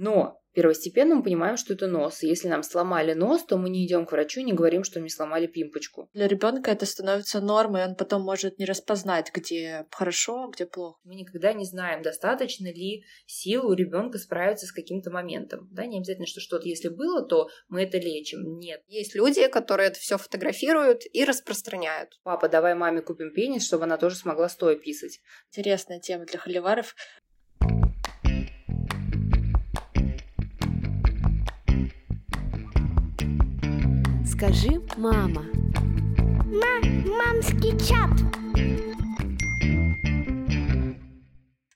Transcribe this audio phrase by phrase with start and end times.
[0.00, 2.22] Но первостепенно мы понимаем, что это нос.
[2.22, 5.10] Если нам сломали нос, то мы не идем к врачу и не говорим, что мне
[5.10, 6.08] сломали пимпочку.
[6.14, 10.98] Для ребенка это становится нормой, он потом может не распознать, где хорошо, а где плохо.
[11.04, 15.68] Мы никогда не знаем, достаточно ли сил у ребенка справиться с каким-то моментом.
[15.70, 18.58] Да, не обязательно, что что-то, если было, то мы это лечим.
[18.58, 18.82] Нет.
[18.88, 22.18] Есть люди, которые это все фотографируют и распространяют.
[22.22, 25.20] Папа, давай маме купим пенис, чтобы она тоже смогла стоя писать.
[25.50, 26.94] Интересная тема для холиваров.
[34.40, 35.44] Скажи, мама.
[37.18, 38.08] Мамский чат.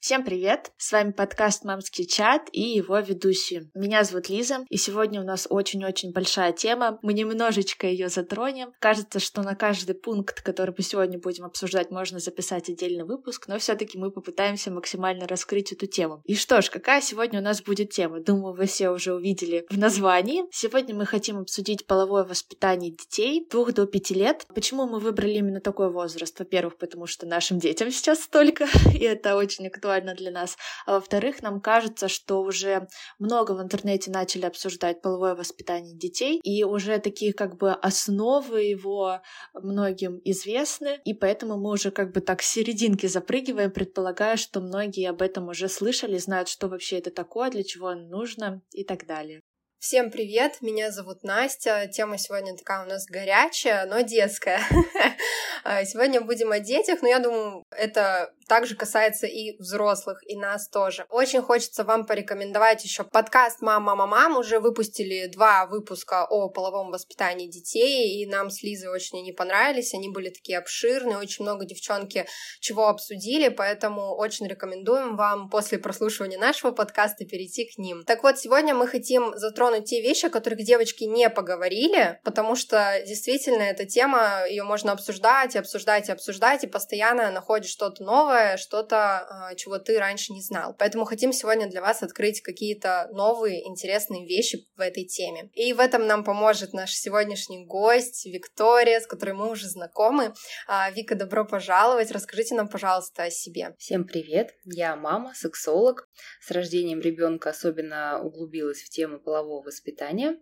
[0.05, 0.71] Всем привет!
[0.77, 3.71] С вами подкаст «Мамский чат» и его ведущие.
[3.73, 6.99] Меня зовут Лиза, и сегодня у нас очень-очень большая тема.
[7.01, 8.75] Мы немножечко ее затронем.
[8.81, 13.59] Кажется, что на каждый пункт, который мы сегодня будем обсуждать, можно записать отдельный выпуск, но
[13.59, 16.21] все таки мы попытаемся максимально раскрыть эту тему.
[16.27, 18.21] И что ж, какая сегодня у нас будет тема?
[18.21, 20.43] Думаю, вы все уже увидели в названии.
[20.53, 24.47] Сегодня мы хотим обсудить половое воспитание детей двух до пяти лет.
[24.55, 26.39] Почему мы выбрали именно такой возраст?
[26.39, 30.57] Во-первых, потому что нашим детям сейчас столько, и это очень актуально актуально для нас.
[30.87, 36.65] А во-вторых, нам кажется, что уже много в интернете начали обсуждать половое воспитание детей, и
[36.65, 39.21] уже такие как бы основы его
[39.55, 45.09] многим известны, и поэтому мы уже как бы так с серединки запрыгиваем, предполагая, что многие
[45.09, 49.07] об этом уже слышали, знают, что вообще это такое, для чего оно нужно и так
[49.07, 49.41] далее.
[49.87, 51.87] Всем привет, меня зовут Настя.
[51.93, 54.59] Тема сегодня такая у нас горячая, но детская.
[55.85, 61.07] Сегодня будем о детях, но я думаю, это также касается и взрослых, и нас тоже.
[61.11, 64.37] Очень хочется вам порекомендовать еще подкаст «Мама, мама, мам».
[64.37, 69.95] Уже выпустили два выпуска о половом воспитании детей, и нам с Лизой очень они понравились.
[69.95, 72.27] Они были такие обширные, очень много девчонки
[72.61, 78.05] чего обсудили, поэтому очень рекомендуем вам после прослушивания нашего подкаста перейти к ним.
[78.05, 83.03] Так вот, сегодня мы хотим затронуть те вещи, о которых девочки не поговорили, потому что
[83.07, 89.19] действительно эта тема, ее можно обсуждать, обсуждать, обсуждать, и постоянно находишь что-то новое, новое, что-то,
[89.19, 90.75] а, чего ты раньше не знал.
[90.79, 95.51] Поэтому хотим сегодня для вас открыть какие-то новые интересные вещи в этой теме.
[95.55, 100.35] И в этом нам поможет наш сегодняшний гость Виктория, с которой мы уже знакомы.
[100.67, 102.11] А, Вика, добро пожаловать.
[102.11, 103.75] Расскажите нам, пожалуйста, о себе.
[103.79, 104.55] Всем привет.
[104.65, 106.09] Я мама, сексолог.
[106.41, 110.37] С рождением ребенка особенно углубилась в тему полового воспитания,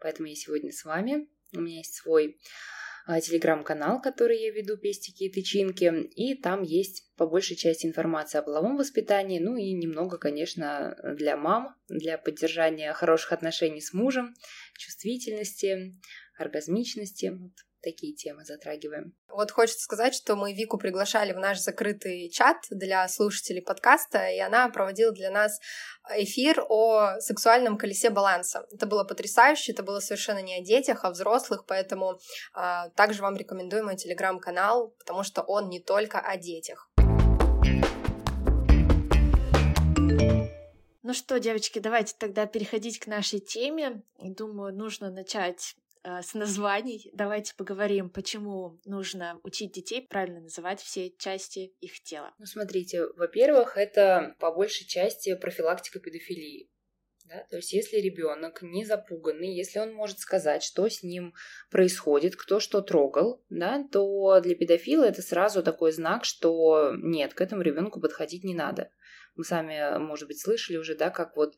[0.00, 1.28] поэтому я сегодня с вами.
[1.54, 2.38] У меня есть свой
[3.22, 8.44] телеграм-канал, который я веду «Пестики и тычинки», и там есть по большей части информация о
[8.44, 14.34] половом воспитании, ну и немного, конечно, для мам, для поддержания хороших отношений с мужем,
[14.76, 15.96] чувствительности,
[16.36, 17.38] оргазмичности.
[17.80, 19.14] Такие темы затрагиваем.
[19.28, 24.40] Вот хочется сказать, что мы Вику приглашали в наш закрытый чат для слушателей подкаста, и
[24.40, 25.60] она проводила для нас
[26.16, 28.66] эфир о сексуальном колесе баланса.
[28.72, 32.18] Это было потрясающе, это было совершенно не о детях, а о взрослых, поэтому
[32.52, 36.90] а, также вам рекомендую мой телеграм-канал, потому что он не только о детях.
[41.04, 44.02] Ну что, девочки, давайте тогда переходить к нашей теме.
[44.18, 45.87] Думаю, нужно начать Э,
[46.22, 47.10] с названий.
[47.12, 52.34] Давайте поговорим, почему нужно учить детей правильно называть все части их тела.
[52.38, 56.70] Ну, смотрите, во-первых, это по большей части профилактика педофилии.
[57.28, 57.44] Да?
[57.50, 61.34] То есть, если ребенок не запуганный, если он может сказать, что с ним
[61.70, 67.40] происходит, кто что трогал, да, то для педофила это сразу такой знак, что нет, к
[67.40, 68.90] этому ребенку подходить не надо.
[69.36, 71.54] Мы сами, может быть, слышали уже, да, как вот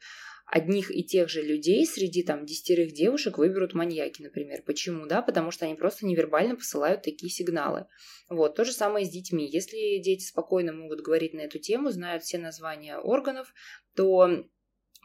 [0.50, 4.62] одних и тех же людей среди там десятерых девушек выберут маньяки, например.
[4.66, 5.06] Почему?
[5.06, 7.86] Да, потому что они просто невербально посылают такие сигналы.
[8.28, 9.48] Вот, то же самое с детьми.
[9.48, 13.54] Если дети спокойно могут говорить на эту тему, знают все названия органов,
[13.94, 14.44] то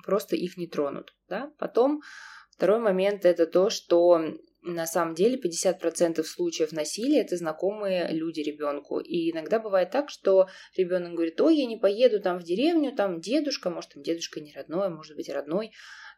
[0.03, 1.53] просто их не тронут, да.
[1.59, 2.01] Потом
[2.49, 4.19] второй момент это то, что
[4.65, 8.99] на самом деле 50% случаев насилия это знакомые люди ребенку.
[8.99, 13.21] И иногда бывает так, что ребенок говорит, ой, я не поеду там в деревню, там
[13.21, 15.71] дедушка, может, там дедушка не родной, может быть родной,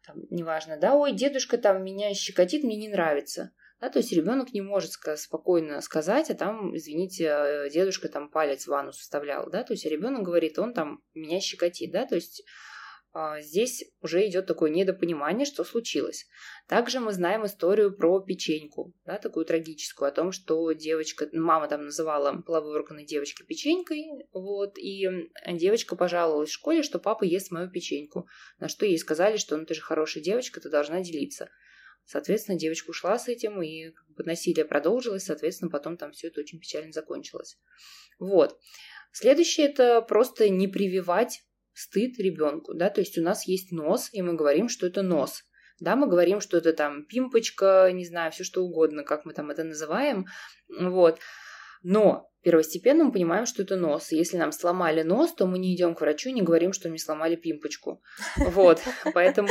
[0.05, 3.51] там, неважно, да, ой, дедушка там меня щекотит, мне не нравится.
[3.81, 8.63] Да, то есть ребенок не может спокойно сказать, а там, извините, э, дедушка там палец
[8.63, 12.43] в ванну составлял, да, то есть ребенок говорит, он там меня щекотит, да, то есть
[13.39, 16.27] здесь уже идет такое недопонимание, что случилось.
[16.67, 21.85] Также мы знаем историю про печеньку, да, такую трагическую, о том, что девочка, мама там
[21.85, 25.07] называла половые органы девочки печенькой, вот, и
[25.53, 28.27] девочка пожаловалась в школе, что папа ест мою печеньку,
[28.59, 31.49] на что ей сказали, что ну ты же хорошая девочка, ты должна делиться.
[32.05, 36.59] Соответственно, девочка ушла с этим, и как насилие продолжилось, соответственно, потом там все это очень
[36.59, 37.57] печально закончилось.
[38.17, 38.57] Вот.
[39.11, 41.43] Следующее– это просто не прививать
[41.77, 45.43] стыд ребенку, да, то есть у нас есть нос, и мы говорим, что это нос.
[45.79, 49.51] Да, мы говорим, что это там пимпочка, не знаю, все что угодно, как мы там
[49.51, 50.25] это называем,
[50.67, 51.19] вот.
[51.83, 54.11] Но первостепенно мы понимаем, что это нос.
[54.11, 57.35] Если нам сломали нос, то мы не идем к врачу не говорим, что мне сломали
[57.35, 58.01] пимпочку.
[58.37, 58.81] Вот,
[59.13, 59.49] поэтому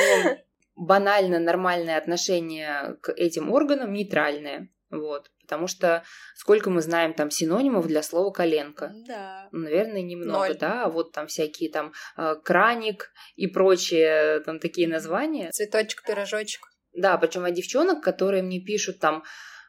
[0.74, 4.68] банально нормальное отношение к этим органам нейтральное.
[4.90, 5.30] Вот.
[5.46, 6.02] Потому что
[6.34, 8.92] сколько мы знаем там синонимов для слова коленка?
[9.06, 9.48] Да.
[9.52, 10.58] Наверное, немного, Ноль.
[10.58, 10.84] да.
[10.84, 15.50] А вот там всякие там э, краник и прочие там такие названия.
[15.52, 16.62] Цветочек, пирожочек.
[16.92, 19.22] Да, причем от девчонок, которые мне пишут там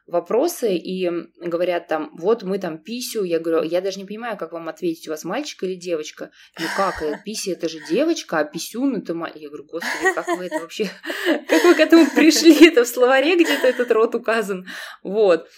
[0.08, 4.52] вопросы и говорят там, вот мы там писю, я говорю, я даже не понимаю, как
[4.52, 6.30] вам ответить, у вас мальчик или девочка?
[6.58, 9.42] Ну как, э, пися это же девочка, а писюн это мальчик.
[9.42, 10.90] Я говорю, господи, как вы это вообще,
[11.48, 14.66] как вы к этому пришли, это в словаре где-то этот род указан,
[15.02, 15.48] вот.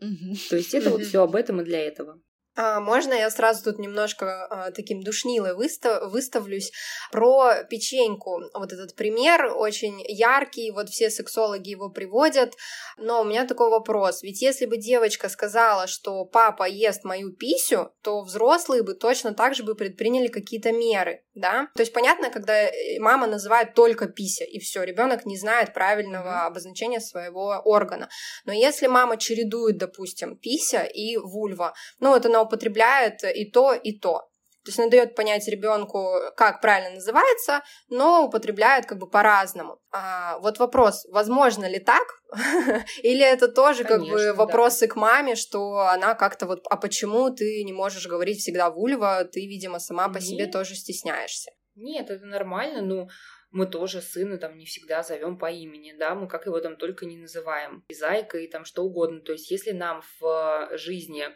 [0.00, 2.20] То есть это вот все об этом и для этого.
[2.56, 6.72] А, можно я сразу тут немножко а, таким душнилой выстав, выставлюсь
[7.12, 8.40] про печеньку.
[8.54, 12.54] Вот этот пример очень яркий, вот все сексологи его приводят,
[12.96, 14.22] но у меня такой вопрос.
[14.22, 19.54] Ведь если бы девочка сказала, что папа ест мою писю, то взрослые бы точно так
[19.54, 21.68] же бы предприняли какие-то меры, да?
[21.74, 26.30] То есть понятно, когда э, мама называет только пися, и все, ребенок не знает правильного
[26.30, 26.46] Мгм.
[26.46, 28.08] обозначения своего органа.
[28.46, 33.98] Но если мама чередует, допустим, пися и вульва, ну вот она употребляет и то, и
[33.98, 34.28] то.
[34.66, 39.78] То есть она дает понять ребенку, как правильно называется, но употребляет как бы по-разному.
[39.92, 42.02] А, вот вопрос, возможно ли так?
[43.04, 44.34] Или это тоже как бы да.
[44.34, 49.24] вопросы к маме, что она как-то вот, а почему ты не можешь говорить всегда вульва,
[49.24, 51.52] ты, видимо, сама по себе тоже стесняешься.
[51.76, 53.08] Нет, это нормально, ну,
[53.52, 57.06] мы тоже сына там не всегда зовем по имени, да, мы как его там только
[57.06, 59.20] не называем, и зайка, и там что угодно.
[59.20, 61.26] То есть, если нам в жизни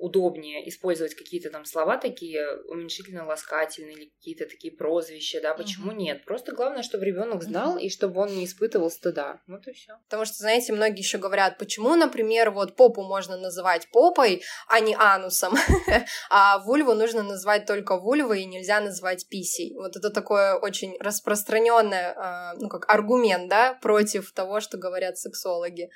[0.00, 5.98] удобнее использовать какие-то там слова такие уменьшительно-ласкательные или какие-то такие прозвища, да, почему Мгм.
[5.98, 6.24] нет?
[6.24, 9.40] Просто главное, чтобы ребенок знал и чтобы он не испытывал стыда.
[9.46, 9.92] Вот и все.
[10.04, 14.94] Потому что, знаете, многие еще говорят, почему, например, вот попу можно называть попой, а не
[14.94, 15.54] анусом,
[16.30, 19.74] а вульву нужно назвать только вульвой и нельзя называть писей.
[19.76, 25.90] Вот это такое очень распространенное, а, ну как аргумент, да, против того, что говорят сексологи.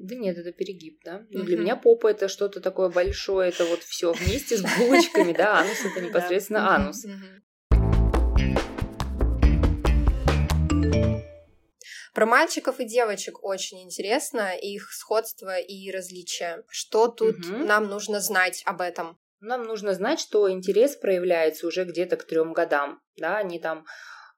[0.00, 1.26] Да нет, это перегиб, да.
[1.28, 5.60] Ну, для меня попа это что-то такое большое, это вот все вместе с булочками, да,
[5.60, 7.04] анус это непосредственно анус.
[12.14, 16.64] Про мальчиков и девочек очень интересно, их сходство и различия.
[16.70, 17.66] Что тут Мгм.
[17.66, 19.18] нам нужно знать об этом?
[19.40, 23.02] Нам нужно знать, что интерес проявляется уже где-то к трем годам.
[23.16, 23.84] Да, они там,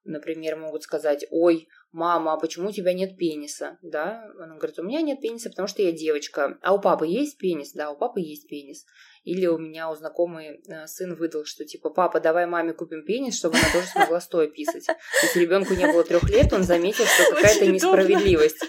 [0.02, 3.78] например, могут сказать, ой, мама, а почему у тебя нет пениса?
[3.82, 6.58] Да, она говорит, у меня нет пениса, потому что я девочка.
[6.62, 7.72] А у папы есть пенис?
[7.72, 8.84] Да, у папы есть пенис.
[9.24, 13.38] Или у меня у знакомый э, сын выдал, что типа, папа, давай маме купим пенис,
[13.38, 14.86] чтобы она тоже смогла стоя писать.
[15.22, 18.64] Если ребенку не было трех лет, он заметил, что какая-то несправедливость.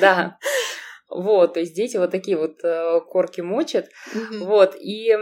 [0.00, 0.38] Да.
[1.10, 3.88] Вот, то есть дети вот такие вот э, корки мочат.
[4.38, 5.12] Вот, и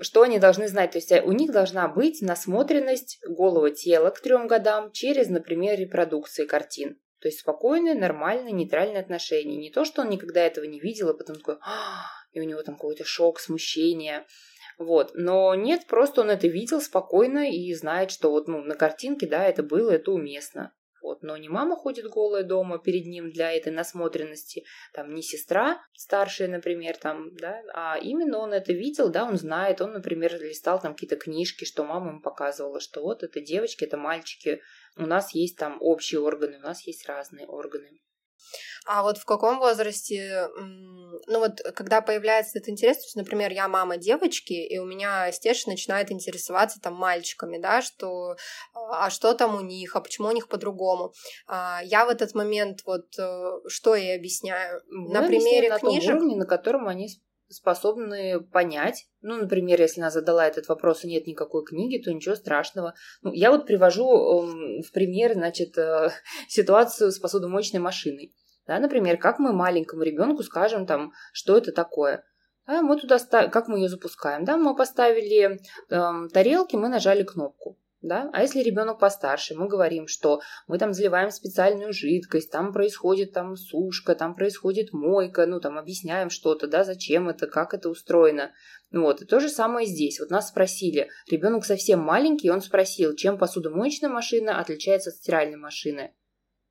[0.00, 0.92] что они должны знать?
[0.92, 5.78] То есть э, у них должна быть насмотренность голого тела к трем годам через, например,
[5.78, 6.98] репродукции картин.
[7.20, 9.56] То есть спокойное, нормальное, нейтральное отношение.
[9.56, 12.62] Не то, что он никогда этого не видел, а потом такой, «А!» и у него
[12.62, 14.24] там какой-то шок, смущение.
[14.78, 15.12] Вот.
[15.14, 19.44] Но нет, просто он это видел спокойно и знает, что вот ну, на картинке, да,
[19.44, 20.72] это было, это уместно.
[21.02, 21.22] Вот.
[21.22, 26.48] Но не мама ходит голая дома перед ним для этой насмотренности, там не сестра старшая,
[26.48, 30.94] например, там, да, а именно он это видел, да, он знает, он, например, листал там
[30.94, 34.60] какие-то книжки, что мама ему показывала, что вот это девочки, это мальчики,
[34.96, 38.00] у нас есть там общие органы, у нас есть разные органы.
[38.86, 43.68] А вот в каком возрасте, ну вот когда появляется этот интерес, то есть, например, я
[43.68, 48.36] мама девочки, и у меня, естественно, начинает интересоваться там мальчиками, да, что,
[48.90, 51.12] а что там у них, а почему у них по-другому.
[51.46, 54.82] А, Я в этот момент вот э, что я объясняю?
[54.90, 56.16] Мы На объясняем примере на том книжек?
[56.16, 57.08] уровне, на котором они
[57.48, 59.06] способны понять.
[59.20, 62.94] Ну, например, если она задала этот вопрос и нет никакой книги, то ничего страшного.
[63.22, 66.10] Ну, я вот привожу эм, в пример, значит, э,
[66.48, 68.34] ситуацию с посудомоечной машиной.
[68.66, 72.24] Да, например, как мы маленькому ребенку скажем там, что это такое.
[72.66, 73.18] А мы туда
[73.48, 74.44] как мы ее запускаем?
[74.44, 77.78] Да, мы поставили эм, тарелки, мы нажали кнопку.
[78.00, 78.30] Да?
[78.32, 83.56] А если ребенок постарше, мы говорим, что мы там заливаем специальную жидкость, там происходит там
[83.56, 88.52] сушка, там происходит мойка, ну там объясняем что-то, да, зачем это, как это устроено.
[88.90, 90.20] Ну Вот, и то же самое здесь.
[90.20, 96.14] Вот нас спросили, ребенок совсем маленький, он спросил, чем посудомоечная машина отличается от стиральной машины.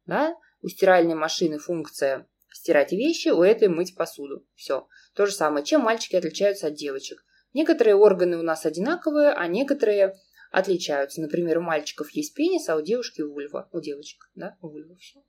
[0.06, 0.34] Да?
[0.62, 4.46] У стиральной машины функция стирать вещи, у этой мыть посуду.
[4.56, 4.88] Все.
[5.14, 5.66] То же самое.
[5.66, 7.24] Чем мальчики отличаются от девочек?
[7.54, 10.16] Некоторые органы у нас одинаковые, а некоторые
[10.52, 11.22] отличаются.
[11.22, 13.70] Например, у мальчиков есть пенис, а у девушки вульва.
[13.72, 15.24] У девочек, да, вульва все.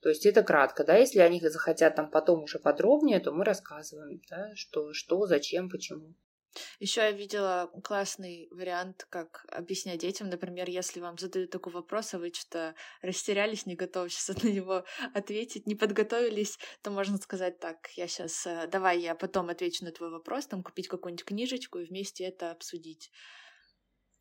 [0.00, 4.22] То есть это кратко, да, если они захотят там потом уже подробнее, то мы рассказываем,
[4.30, 6.14] да, что, что, зачем, почему.
[6.80, 10.28] Еще я видела классный вариант, как объяснять детям.
[10.28, 14.84] Например, если вам задают такой вопрос, а вы что-то растерялись, не готовы сейчас на него
[15.14, 19.92] ответить, не подготовились, то можно сказать так, я сейчас, э, давай я потом отвечу на
[19.92, 23.10] твой вопрос, там купить какую-нибудь книжечку и вместе это обсудить.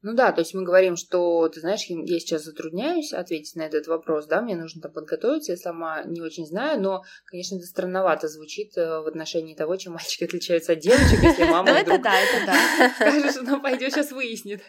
[0.03, 3.87] Ну да, то есть мы говорим, что, ты знаешь, я сейчас затрудняюсь ответить на этот
[3.87, 8.27] вопрос, да, мне нужно там подготовиться, я сама не очень знаю, но, конечно, это странновато
[8.27, 12.13] звучит э, в отношении того, чем мальчики отличаются от девочек, если мама Ну это да,
[12.19, 12.89] это да.
[12.95, 14.61] скажет, что она пойдет сейчас выяснит.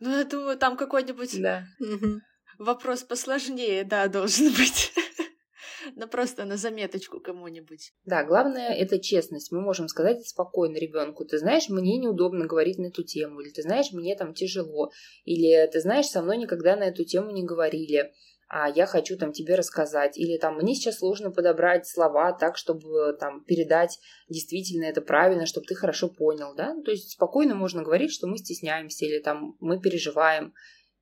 [0.00, 1.34] Ну я думаю, там какой-нибудь
[2.58, 4.92] вопрос посложнее, да, должен быть.
[6.00, 7.92] Ну, просто на заметочку кому-нибудь.
[8.06, 9.52] Да, главное это честность.
[9.52, 13.60] Мы можем сказать спокойно ребенку, ты знаешь, мне неудобно говорить на эту тему, или ты
[13.60, 14.90] знаешь, мне там тяжело,
[15.26, 18.12] или ты знаешь, со мной никогда на эту тему не говорили
[18.52, 23.16] а я хочу там тебе рассказать, или там мне сейчас сложно подобрать слова так, чтобы
[23.20, 28.10] там передать действительно это правильно, чтобы ты хорошо понял, да, то есть спокойно можно говорить,
[28.10, 30.52] что мы стесняемся или там мы переживаем,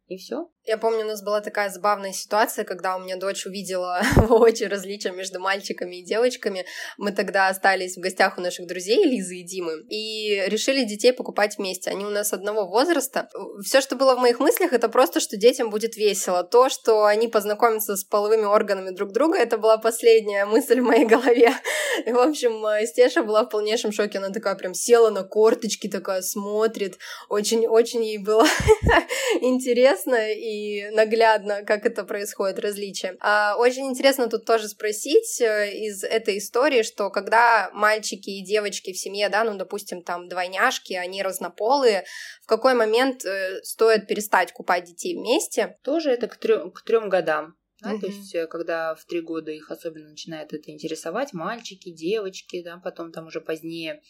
[0.09, 0.49] и все.
[0.65, 5.13] Я помню, у нас была такая забавная ситуация, когда у меня дочь увидела воочию различия
[5.13, 6.67] между мальчиками и девочками.
[6.99, 11.57] Мы тогда остались в гостях у наших друзей Лизы и Димы и решили детей покупать
[11.57, 11.91] вместе.
[11.91, 13.29] Они у нас одного возраста.
[13.63, 16.43] Все, что было в моих мыслях, это просто, что детям будет весело.
[16.43, 21.07] То, что они познакомятся с половыми органами друг друга, это была последняя мысль в моей
[21.07, 21.53] голове.
[22.07, 24.19] И, в общем, Стеша была в полнейшем шоке.
[24.19, 26.99] Она такая прям села на корточки, такая смотрит.
[27.31, 28.47] Очень-очень ей было
[29.41, 33.17] интересно и наглядно, как это происходит, различия.
[33.21, 38.93] А, очень интересно тут тоже спросить э, из этой истории, что когда мальчики и девочки
[38.93, 42.05] в семье, да, ну, допустим, там двойняшки, они разнополые,
[42.43, 45.77] в какой момент э, стоит перестать купать детей вместе?
[45.83, 47.57] Тоже это к трем, к трем годам.
[47.81, 48.01] Да, угу.
[48.01, 52.81] То есть, э, когда в три года их особенно начинает это интересовать, мальчики, девочки, да,
[52.83, 54.01] потом там уже позднее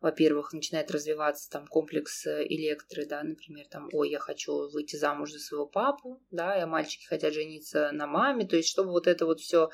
[0.00, 5.32] во-первых, начинает развиваться там комплекс э, электры, да, например, там, ой, я хочу выйти замуж
[5.32, 9.26] за своего папу, да, и мальчики хотят жениться на маме, то есть, чтобы вот это
[9.26, 9.70] вот все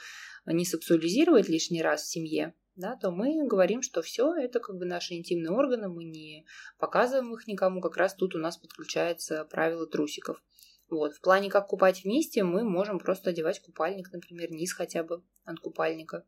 [0.46, 4.84] не сексуализировать лишний раз в семье, да, то мы говорим, что все это как бы
[4.84, 6.46] наши интимные органы, мы не
[6.78, 10.42] показываем их никому, как раз тут у нас подключается правило трусиков.
[10.90, 11.14] Вот.
[11.14, 15.58] В плане, как купать вместе, мы можем просто одевать купальник, например, низ хотя бы от
[15.60, 16.24] купальника.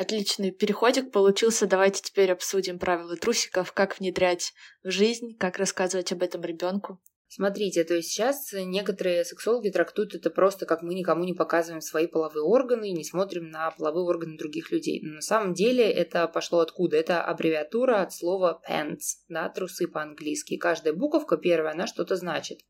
[0.00, 1.66] Отличный переходик получился.
[1.66, 6.98] Давайте теперь обсудим правила трусиков, как внедрять в жизнь, как рассказывать об этом ребенку.
[7.28, 12.06] Смотрите, то есть сейчас некоторые сексологи трактуют это просто как мы никому не показываем свои
[12.06, 15.02] половые органы и не смотрим на половые органы других людей.
[15.02, 16.96] Но на самом деле это пошло откуда?
[16.96, 20.56] Это аббревиатура от слова pants, да, трусы по-английски.
[20.56, 22.60] Каждая буковка первая, она что-то значит.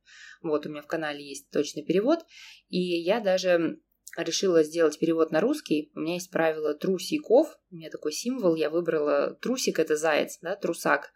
[0.42, 2.24] Вот у меня в канале есть точный перевод,
[2.68, 3.78] и я даже
[4.16, 5.90] решила сделать перевод на русский.
[5.94, 7.48] У меня есть правило трусиков.
[7.70, 8.54] У меня такой символ.
[8.54, 11.12] Я выбрала трусик, это заяц, да, трусак.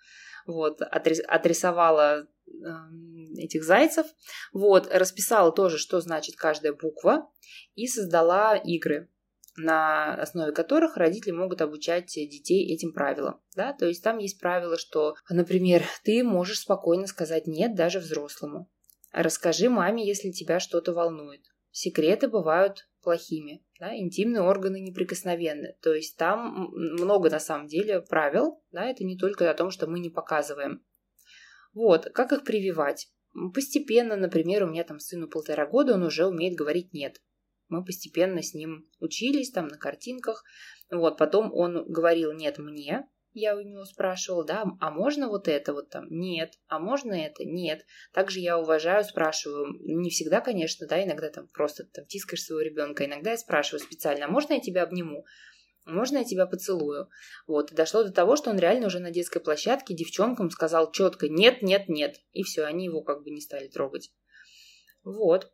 [0.47, 2.53] Вот, отрисовала э,
[3.39, 4.07] этих зайцев.
[4.53, 7.31] Вот, расписала тоже, что значит каждая буква.
[7.75, 9.09] И создала игры
[9.57, 13.41] на основе которых родители могут обучать детей этим правилам.
[13.55, 13.73] Да?
[13.73, 18.71] То есть там есть правило, что, например, ты можешь спокойно сказать «нет» даже взрослому.
[19.13, 21.43] Расскажи маме, если тебя что-то волнует.
[21.77, 25.77] Секреты бывают плохими, да, интимные органы неприкосновенны.
[25.83, 29.89] То есть там много на самом деле правил, да, это не только о том, что
[29.89, 30.85] мы не показываем.
[31.73, 33.09] Вот, как их прививать?
[33.53, 37.21] Постепенно, например, у меня там сыну полтора года, он уже умеет говорить «нет».
[37.67, 40.45] Мы постепенно с ним учились там на картинках.
[40.93, 43.05] Вот, потом он говорил «нет» мне,
[43.35, 46.07] я у него спрашивала, да, а можно вот это вот там?
[46.09, 46.55] Нет.
[46.69, 47.45] А можно это?
[47.45, 47.85] Нет.
[48.13, 53.05] Также я уважаю, спрашиваю, не всегда, конечно, да, иногда там просто там тискаешь своего ребенка,
[53.05, 55.25] иногда я спрашиваю специально, а можно я тебя обниму?
[55.85, 57.11] Можно я тебя поцелую?
[57.47, 61.29] Вот, и дошло до того, что он реально уже на детской площадке девчонкам сказал четко
[61.29, 62.17] нет, нет, нет.
[62.33, 64.11] И все, они его как бы не стали трогать.
[65.03, 65.53] Вот.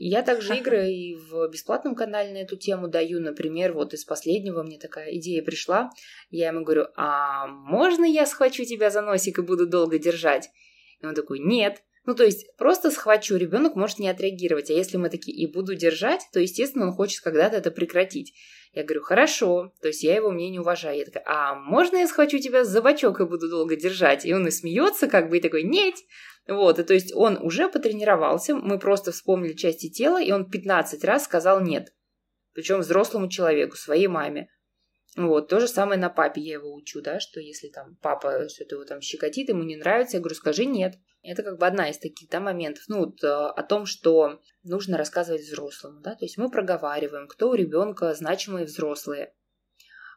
[0.00, 3.20] Я также игры и в бесплатном канале на эту тему даю.
[3.20, 5.90] Например, вот из последнего мне такая идея пришла.
[6.30, 10.50] Я ему говорю, а можно я схвачу тебя за носик и буду долго держать?
[11.00, 11.82] И он такой, нет.
[12.06, 14.70] Ну, то есть, просто схвачу, ребенок может не отреагировать.
[14.70, 18.34] А если мы такие и буду держать, то, естественно, он хочет когда-то это прекратить.
[18.72, 19.74] Я говорю, хорошо.
[19.82, 20.96] То есть, я его мнение уважаю.
[20.96, 24.24] Я такая, а можно я схвачу тебя за бочок и буду долго держать?
[24.24, 25.96] И он и смеется, как бы, и такой, нет.
[26.48, 31.04] Вот, и то есть он уже потренировался, мы просто вспомнили части тела, и он 15
[31.04, 31.92] раз сказал «нет».
[32.54, 34.48] Причем взрослому человеку, своей маме.
[35.14, 38.76] Вот, то же самое на папе я его учу, да, что если там папа что-то
[38.76, 40.94] его там щекотит, ему не нравится, я говорю, скажи нет.
[41.22, 42.84] Это как бы одна из таких, да, моментов.
[42.88, 47.50] Ну, вот, э, о том, что нужно рассказывать взрослому, да, то есть мы проговариваем, кто
[47.50, 49.34] у ребенка значимые взрослые.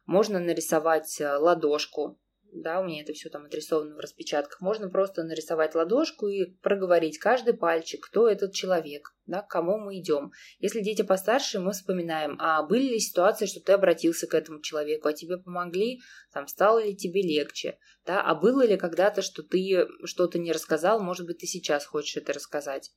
[0.05, 2.19] Можно нарисовать э, ладошку,
[2.53, 4.59] да, у меня это все там отрисовано в распечатках.
[4.61, 9.99] Можно просто нарисовать ладошку и проговорить каждый пальчик, кто этот человек, да, к кому мы
[9.99, 10.31] идем.
[10.59, 15.07] Если дети постарше, мы вспоминаем, а были ли ситуации, что ты обратился к этому человеку,
[15.07, 15.99] а тебе помогли,
[16.33, 21.01] там, стало ли тебе легче, да, а было ли когда-то, что ты что-то не рассказал,
[21.01, 22.91] может быть, ты сейчас хочешь это рассказать.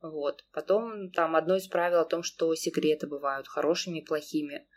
[0.00, 0.44] Вот.
[0.52, 4.68] Потом там одно из правил о том, что секреты бывают хорошими и плохими.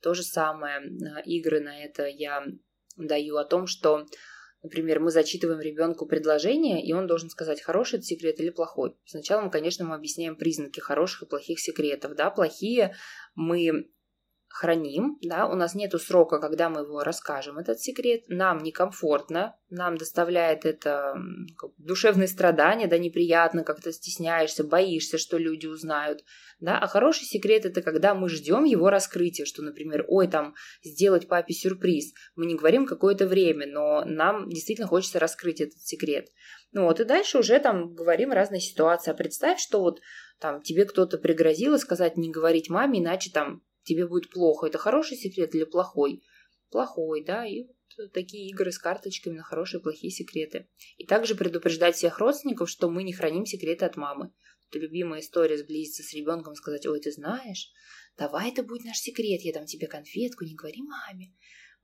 [0.00, 2.44] То же самое, э, игры на это я
[2.96, 4.06] даю о том, что,
[4.62, 8.96] например, мы зачитываем ребенку предложение, и он должен сказать, хороший это секрет или плохой.
[9.04, 12.14] Сначала мы, конечно, мы объясняем признаки хороших и плохих секретов.
[12.14, 12.94] Да, плохие
[13.34, 13.90] мы
[14.52, 19.96] храним, да, у нас нету срока, когда мы его расскажем, этот секрет, нам некомфортно, нам
[19.96, 21.14] доставляет это
[21.78, 26.24] душевные страдания, да, неприятно, как-то стесняешься, боишься, что люди узнают,
[26.60, 31.28] да, а хороший секрет это когда мы ждем его раскрытия, что, например, ой, там, сделать
[31.28, 36.28] папе сюрприз, мы не говорим какое-то время, но нам действительно хочется раскрыть этот секрет.
[36.72, 40.00] Ну вот, и дальше уже там говорим разные ситуации, а представь, что вот
[40.40, 44.66] там тебе кто-то пригрозил и сказать не говорить маме, иначе там тебе будет плохо.
[44.66, 46.22] Это хороший секрет или плохой?
[46.70, 47.66] Плохой, да, и
[47.98, 50.68] вот такие игры с карточками на хорошие и плохие секреты.
[50.96, 54.32] И также предупреждать всех родственников, что мы не храним секреты от мамы.
[54.70, 57.70] Это любимая история сблизиться с ребенком, сказать, ой, ты знаешь,
[58.16, 61.34] давай это будет наш секрет, я дам тебе конфетку, не говори маме.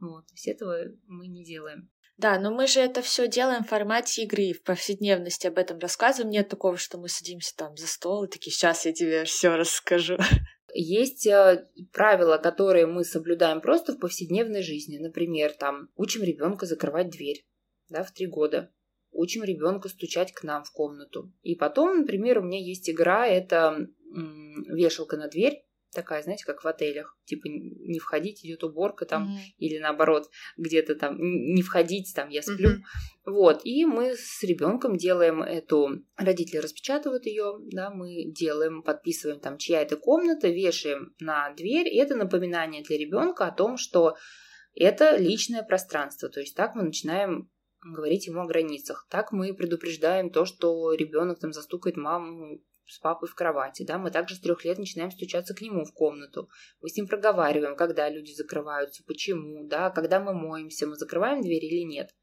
[0.01, 1.91] Вот, то есть этого мы не делаем.
[2.17, 6.33] Да, но мы же это все делаем в формате игры, в повседневности об этом рассказываем.
[6.33, 10.17] Нет такого, что мы садимся там за стол и такие, сейчас я тебе все расскажу.
[10.75, 14.99] Есть э, правила, которые мы соблюдаем просто в повседневной жизни.
[14.99, 17.47] Например, там учим ребенка закрывать дверь
[17.89, 18.73] да, в три года.
[19.11, 21.33] Учим ребенка стучать к нам в комнату.
[21.43, 23.89] И потом, например, у меня есть игра, это
[24.69, 29.55] вешалка на дверь такая, знаете, как в отелях, типа не входить, идет уборка там, mm-hmm.
[29.59, 32.71] или наоборот, где-то там не входить, там я сплю.
[32.71, 32.83] Mm-hmm.
[33.27, 39.59] Вот, и мы с ребенком делаем эту, родители распечатывают ее, да, мы делаем, подписываем там,
[39.59, 44.17] чья это комната, вешаем на дверь, и это напоминание для ребенка о том, что
[44.75, 49.07] это личное пространство, то есть так мы начинаем говорить ему о границах.
[49.09, 54.11] Так мы предупреждаем то, что ребенок там застукает маму с папой в кровати, да, мы
[54.11, 56.49] также с трех лет начинаем стучаться к нему в комнату.
[56.81, 61.65] Мы с ним проговариваем, когда люди закрываются, почему, да, когда мы моемся, мы закрываем дверь
[61.65, 62.15] или нет.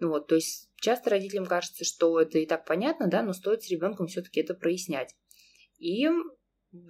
[0.00, 3.62] Ну вот, то есть часто родителям кажется, что это и так понятно, да, но стоит
[3.62, 5.14] с ребенком все-таки это прояснять.
[5.78, 6.06] И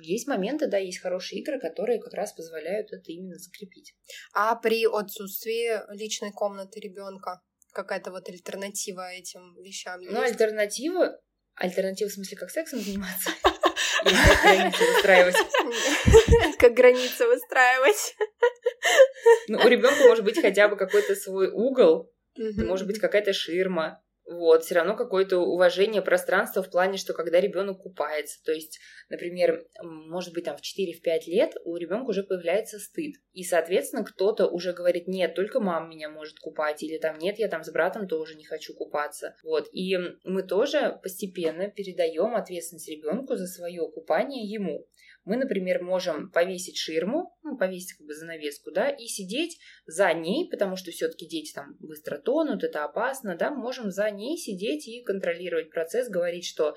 [0.02, 3.94] есть моменты, да, есть хорошие игры, которые как раз позволяют это именно закрепить.
[4.34, 7.40] А при отсутствии личной комнаты ребенка
[7.72, 10.00] какая-то вот альтернатива этим вещам?
[10.00, 11.20] Ну, альтернатива
[11.58, 13.30] Альтернатива в смысле, как сексом заниматься?
[14.04, 15.36] Или как границы выстраивать?
[16.58, 18.16] Как границы выстраивать?
[19.48, 24.64] Ну, у ребенка может быть хотя бы какой-то свой угол, может быть какая-то ширма, вот,
[24.64, 30.34] все равно какое-то уважение пространства в плане, что когда ребенок купается, то есть, например, может
[30.34, 35.08] быть, там в 4-5 лет у ребенка уже появляется стыд, и, соответственно, кто-то уже говорит,
[35.08, 38.44] нет, только мама меня может купать, или там, нет, я там с братом тоже не
[38.44, 44.86] хочу купаться, вот, и мы тоже постепенно передаем ответственность ребенку за свое купание ему.
[45.24, 50.48] Мы, например, можем повесить ширму, ну, повесить как бы занавеску, да, и сидеть за ней,
[50.50, 55.02] потому что все-таки дети там быстро тонут, это опасно, да, можем за ней сидеть и
[55.02, 56.74] контролировать процесс, говорить, что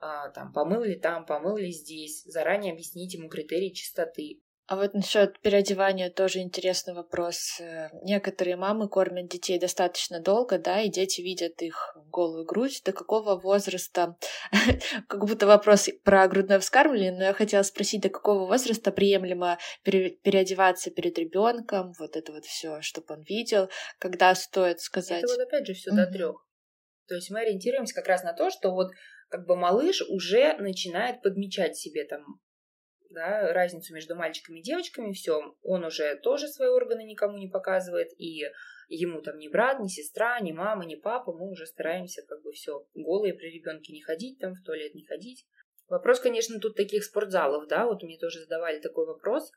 [0.00, 4.40] а, там помыл ли там, помыл ли здесь, заранее объяснить ему критерии чистоты.
[4.68, 7.58] А вот насчет переодевания тоже интересный вопрос.
[7.58, 12.82] Э, некоторые мамы кормят детей достаточно долго, да, и дети видят их голую грудь.
[12.84, 14.18] До какого возраста?
[15.08, 20.90] как будто вопрос про грудное вскармливание, но я хотела спросить, до какого возраста приемлемо переодеваться
[20.90, 25.24] перед ребенком, вот это вот все, чтобы он видел, когда стоит сказать.
[25.24, 26.46] Это вот опять же все до трех.
[27.06, 28.90] То есть мы ориентируемся как раз на то, что вот
[29.30, 32.38] как бы малыш уже начинает подмечать себе там
[33.10, 38.08] да, разницу между мальчиками и девочками, все, он уже тоже свои органы никому не показывает,
[38.18, 38.44] и
[38.88, 42.52] ему там ни брат, ни сестра, ни мама, ни папа, мы уже стараемся как бы
[42.52, 45.46] все голые при ребенке не ходить, там в туалет не ходить.
[45.88, 49.50] Вопрос, конечно, тут таких спортзалов, да, вот мне тоже задавали такой вопрос,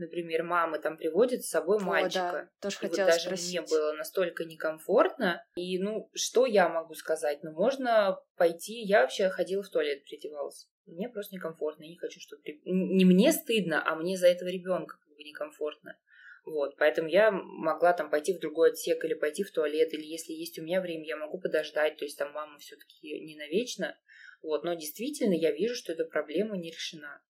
[0.00, 2.50] например, мамы там приводят с собой О, мальчика.
[2.60, 3.50] Да, тоже и хотела вот даже спросить.
[3.50, 5.44] мне было настолько некомфортно.
[5.54, 7.42] И, ну, что я могу сказать?
[7.42, 8.80] Ну, можно пойти...
[8.82, 10.68] Я вообще ходила в туалет, переодевалась.
[10.86, 11.84] Мне просто некомфортно.
[11.84, 12.42] Я не хочу, чтобы...
[12.64, 15.96] Не мне стыдно, а мне за этого ребенка как бы некомфортно.
[16.44, 20.32] Вот, поэтому я могла там пойти в другой отсек или пойти в туалет, или если
[20.32, 23.96] есть у меня время, я могу подождать, то есть там мама все-таки не навечно,
[24.42, 27.22] вот, но действительно я вижу, что эта проблема не решена.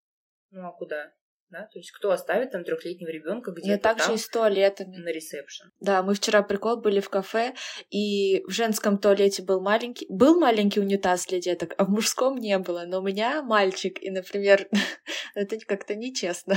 [0.50, 1.12] Ну а куда?
[1.50, 1.68] Да?
[1.72, 4.96] То есть кто оставит там трехлетнего ребенка где-то Я также там и с туалетами.
[4.96, 5.72] на ресепшн?
[5.80, 7.54] Да, мы вчера прикол были в кафе,
[7.90, 12.56] и в женском туалете был маленький, был маленький унитаз для деток, а в мужском не
[12.58, 12.84] было.
[12.86, 14.68] Но у меня мальчик, и, например,
[15.34, 16.56] это как-то нечестно.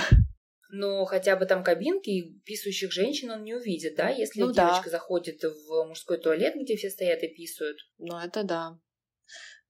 [0.76, 4.10] Но хотя бы там кабинки и писающих женщин он не увидит, да?
[4.10, 4.70] Если Ну да.
[4.70, 8.80] девочка заходит в мужской туалет, где все стоят и писают, Ну, это да,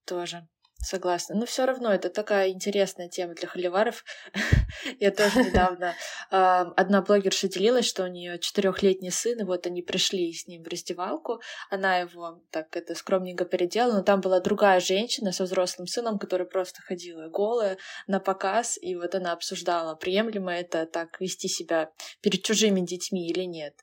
[0.06, 0.48] тоже.
[0.84, 1.34] Согласна.
[1.34, 4.04] Но все равно это такая интересная тема для холиваров.
[5.00, 5.94] Я тоже недавно...
[6.30, 10.62] а, Одна блогерша делилась, что у нее четырехлетний сын, и вот они пришли с ним
[10.62, 11.40] в раздевалку.
[11.70, 16.46] Она его так это скромненько переделала, но там была другая женщина со взрослым сыном, которая
[16.46, 22.42] просто ходила голая на показ, и вот она обсуждала, приемлемо это так вести себя перед
[22.42, 23.74] чужими детьми или нет.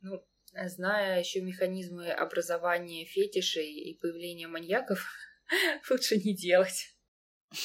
[0.00, 0.24] ну,
[0.64, 5.06] зная еще механизмы образования фетишей и появления маньяков,
[5.90, 6.94] лучше не делать.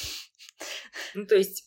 [1.14, 1.64] Ну, то есть,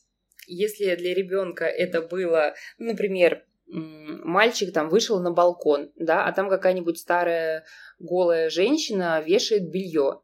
[0.47, 6.97] если для ребенка это было, например, мальчик там вышел на балкон, да, а там какая-нибудь
[6.97, 7.65] старая
[7.99, 10.21] голая женщина вешает белье.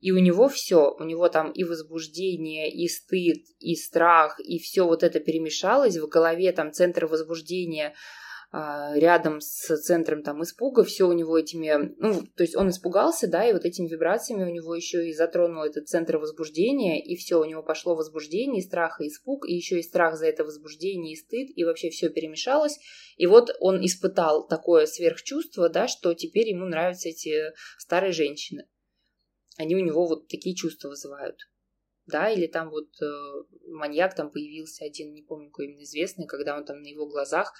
[0.00, 4.84] И у него все, у него там и возбуждение, и стыд, и страх, и все
[4.84, 7.94] вот это перемешалось в голове, там центр возбуждения
[8.54, 13.48] рядом с центром там испуга, все у него этими, ну, то есть он испугался, да,
[13.48, 17.44] и вот этими вибрациями у него еще и затронул этот центр возбуждения, и все, у
[17.44, 21.16] него пошло возбуждение, и страх, и испуг, и еще и страх за это возбуждение, и
[21.16, 22.78] стыд, и вообще все перемешалось,
[23.16, 28.68] и вот он испытал такое сверхчувство, да, что теперь ему нравятся эти старые женщины.
[29.56, 31.38] Они у него вот такие чувства вызывают.
[32.06, 33.06] Да, или там вот э,
[33.68, 37.54] маньяк там появился один, не помню, какой именно известный, когда он там на его глазах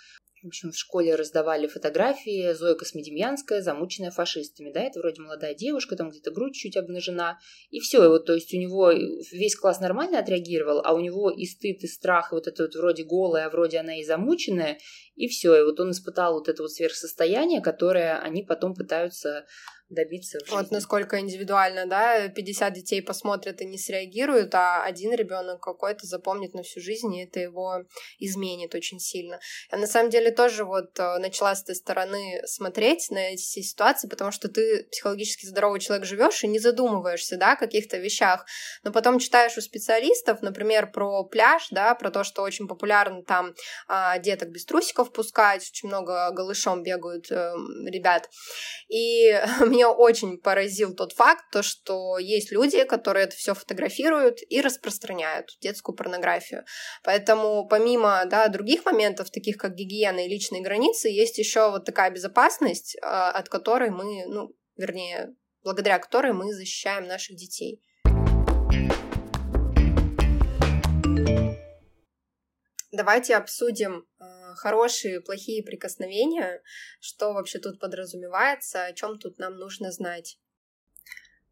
[0.45, 5.97] в общем, в школе раздавали фотографии Зоя Космодемьянская, замученная фашистами, да, это вроде молодая девушка,
[5.97, 7.39] там где-то грудь чуть обнажена,
[7.71, 11.31] и все, и вот, то есть у него весь класс нормально отреагировал, а у него
[11.31, 14.79] и стыд, и страх, и вот это вот вроде голая, а вроде она и замученная,
[15.17, 19.47] и все, и вот он испытал вот это вот сверхсостояние, которое они потом пытаются
[19.89, 20.75] добиться в Вот жизни.
[20.75, 26.63] насколько индивидуально, да, 50 детей посмотрят и не среагируют, а один ребенок какой-то запомнит на
[26.63, 27.85] всю жизнь, и это его
[28.19, 29.39] изменит очень сильно.
[29.71, 33.63] Я на самом деле тоже вот э, начала с этой стороны смотреть на эти все
[33.63, 38.47] ситуации, потому что ты психологически здоровый человек живешь и не задумываешься, да, о каких-то вещах,
[38.83, 43.55] но потом читаешь у специалистов, например, про пляж, да, про то, что очень популярно там
[43.87, 48.31] а, деток без трусиков пускать, очень много голышом бегают эм, ребят,
[48.89, 49.41] и
[49.75, 55.51] меня очень поразил тот факт, то, что есть люди, которые это все фотографируют и распространяют
[55.61, 56.65] детскую порнографию.
[57.03, 62.11] Поэтому помимо да, других моментов, таких как гигиена и личные границы, есть еще вот такая
[62.11, 67.83] безопасность, а, от которой мы, ну, вернее, благодаря которой мы защищаем наших детей.
[72.93, 76.63] Давайте обсудим э, хорошие плохие прикосновения,
[77.01, 80.39] что вообще тут подразумевается, о чем тут нам нужно знать.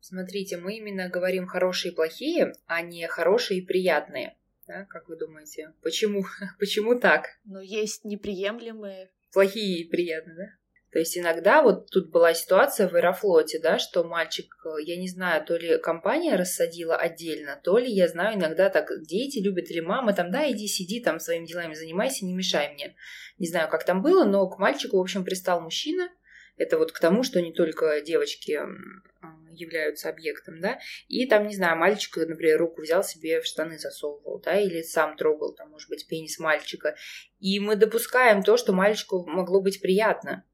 [0.00, 4.36] Смотрите, мы именно говорим хорошие и плохие, а не хорошие и приятные.
[4.66, 6.24] Да, как вы думаете, почему,
[6.58, 7.28] почему так?
[7.44, 9.10] Но есть неприемлемые.
[9.32, 10.62] Плохие и приятные, да?
[10.92, 15.09] То есть иногда вот тут была ситуация в Аэрофлоте, да, что мальчик, э, я не
[15.09, 19.81] знаю, то ли компания рассадила отдельно, то ли я знаю, иногда так дети любят или
[19.81, 22.94] мама там, да, иди сиди там своими делами занимайся, не мешай мне.
[23.38, 26.11] Не знаю, как там было, но к мальчику, в общем, пристал мужчина.
[26.59, 29.02] Это вот к тому, что не только девочки м,
[29.50, 30.78] являются объектом, да,
[31.09, 35.16] и там, не знаю, мальчик, например, руку взял себе в штаны засовывал, да, или сам
[35.16, 36.94] трогал, там, может быть, пенис мальчика.
[37.40, 40.44] И мы допускаем то, что мальчику могло быть приятно,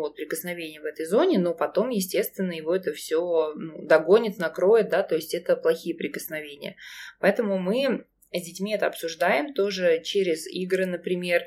[0.00, 5.02] вот, прикосновение в этой зоне, но потом, естественно, его это все ну, догонит, накроет, да,
[5.02, 6.76] то есть это плохие прикосновения.
[7.20, 11.44] Поэтому мы с детьми это обсуждаем тоже через игры, например,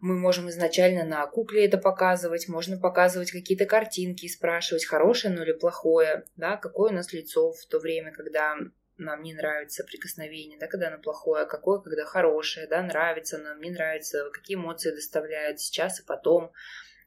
[0.00, 5.42] мы можем изначально на кукле это показывать, можно показывать какие-то картинки и спрашивать, хорошее оно
[5.42, 8.56] или плохое, да, какое у нас лицо в то время, когда
[8.96, 13.70] нам не нравится прикосновение, да, когда оно плохое, какое, когда хорошее, да, нравится нам, не
[13.70, 16.52] нравится, какие эмоции доставляет сейчас и потом.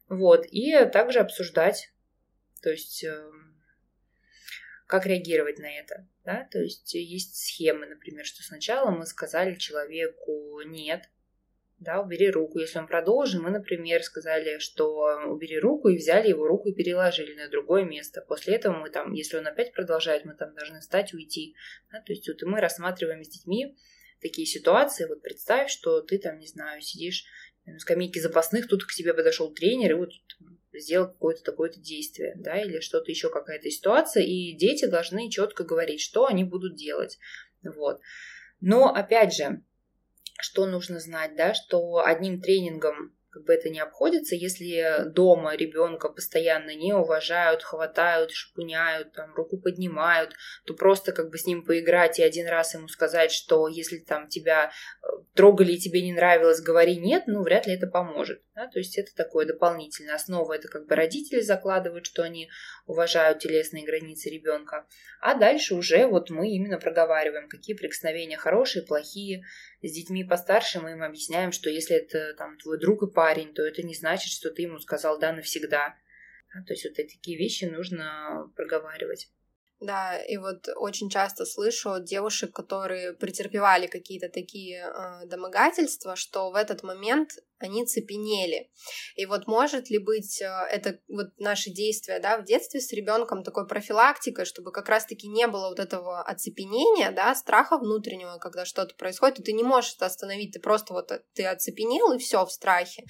[0.08, 1.92] Вот, и также обсуждать,
[2.62, 3.30] то есть э,
[4.86, 10.60] как реагировать на это, да, то есть есть схемы, например, что сначала мы сказали человеку
[10.66, 11.08] нет,
[11.82, 12.58] да, убери руку.
[12.58, 17.34] Если он продолжил, мы, например, сказали, что убери руку, и взяли его руку и переложили
[17.34, 18.22] на другое место.
[18.22, 21.56] После этого мы там, если он опять продолжает, мы там должны встать, уйти.
[21.90, 23.76] Да, то есть вот мы рассматриваем с детьми
[24.20, 25.06] такие ситуации.
[25.06, 27.24] Вот представь, что ты там, не знаю, сидишь
[27.78, 30.10] скамейке запасных, тут к тебе подошел тренер и вот
[30.72, 36.00] сделал какое-то такое-то действие, да, или что-то еще, какая-то ситуация, и дети должны четко говорить,
[36.00, 37.18] что они будут делать,
[37.62, 38.00] вот.
[38.60, 39.62] Но, опять же,
[40.40, 46.10] что нужно знать, да, что одним тренингом как бы это не обходится, если дома ребенка
[46.10, 50.34] постоянно не уважают, хватают, шпуняют, там, руку поднимают,
[50.66, 54.28] то просто как бы с ним поиграть и один раз ему сказать, что если там
[54.28, 54.70] тебя
[55.02, 58.42] э, трогали и тебе не нравилось, говори нет, ну, вряд ли это поможет.
[58.54, 58.66] Да?
[58.68, 60.14] То есть это такое дополнительное.
[60.14, 62.50] Основа это как бы родители закладывают, что они
[62.86, 64.86] уважают телесные границы ребенка.
[65.20, 69.44] А дальше уже вот мы именно проговариваем, какие прикосновения хорошие, плохие,
[69.80, 73.62] с детьми постарше мы им объясняем, что если это там твой друг и парень, то
[73.62, 75.94] это не значит, что ты ему сказал да навсегда.
[76.66, 79.30] то есть вот такие вещи нужно проговаривать.
[79.82, 86.52] Да, и вот очень часто слышу от девушек, которые претерпевали какие-то такие э, домогательства, что
[86.52, 87.32] в этот момент
[87.62, 88.70] они цепенели.
[89.16, 93.42] И вот может ли быть э, это вот наши действия, да, в детстве с ребенком
[93.42, 98.94] такой профилактикой, чтобы как раз-таки не было вот этого оцепенения, да, страха внутреннего, когда что-то
[98.94, 102.44] происходит, и ты не можешь это остановить, ты просто вот э, ты оцепенел и все
[102.44, 103.04] в страхе.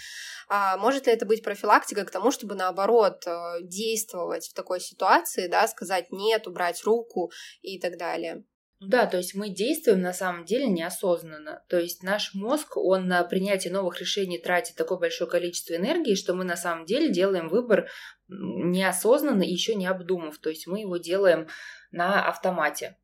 [0.48, 5.48] А может ли это быть профилактикой к тому, чтобы наоборот э, действовать в такой ситуации,
[5.48, 7.30] да, сказать нет, убрать руку
[7.62, 8.44] и так далее.
[8.84, 11.62] Да, то есть мы действуем на самом деле неосознанно.
[11.68, 16.34] То есть наш мозг, он на принятие новых решений тратит такое большое количество энергии, что
[16.34, 17.88] мы на самом деле делаем выбор
[18.28, 20.38] неосознанно и еще не обдумав.
[20.38, 21.48] То есть мы его делаем
[21.92, 22.96] на автомате.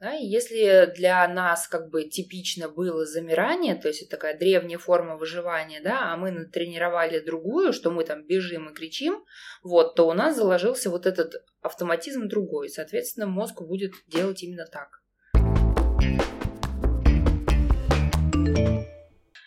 [0.00, 4.78] Да, и если для нас как бы типично было замирание, то есть это такая древняя
[4.78, 9.24] форма выживания, да, а мы натренировали другую, что мы там бежим и кричим,
[9.62, 12.68] вот, то у нас заложился вот этот автоматизм другой.
[12.68, 15.03] Соответственно, мозг будет делать именно так.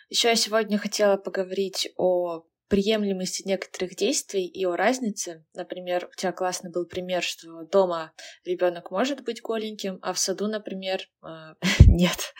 [0.08, 5.44] Еще я сегодня хотела поговорить о приемлемости некоторых действий и о разнице.
[5.54, 8.12] Например, у тебя классный был пример, что дома
[8.44, 11.54] ребенок может быть голеньким, а в саду, например, э,
[11.86, 12.34] нет.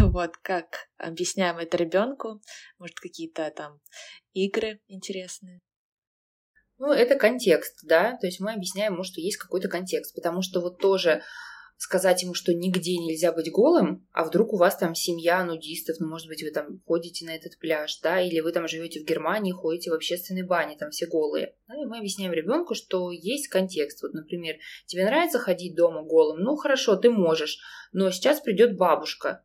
[0.00, 2.40] Вот как объясняем это ребенку?
[2.78, 3.80] Может, какие-то там
[4.32, 5.60] игры интересные?
[6.78, 10.60] Ну, это контекст, да, то есть мы объясняем ему, что есть какой-то контекст, потому что
[10.60, 11.22] вот тоже
[11.78, 16.08] сказать ему, что нигде нельзя быть голым, а вдруг у вас там семья нудистов, ну,
[16.08, 19.52] может быть, вы там ходите на этот пляж, да, или вы там живете в Германии,
[19.52, 21.54] ходите в общественной бане, там все голые.
[21.68, 24.02] Да, и мы объясняем ребенку, что есть контекст.
[24.02, 26.40] Вот, например, тебе нравится ходить дома голым?
[26.40, 27.60] Ну, хорошо, ты можешь,
[27.92, 29.44] но сейчас придет бабушка,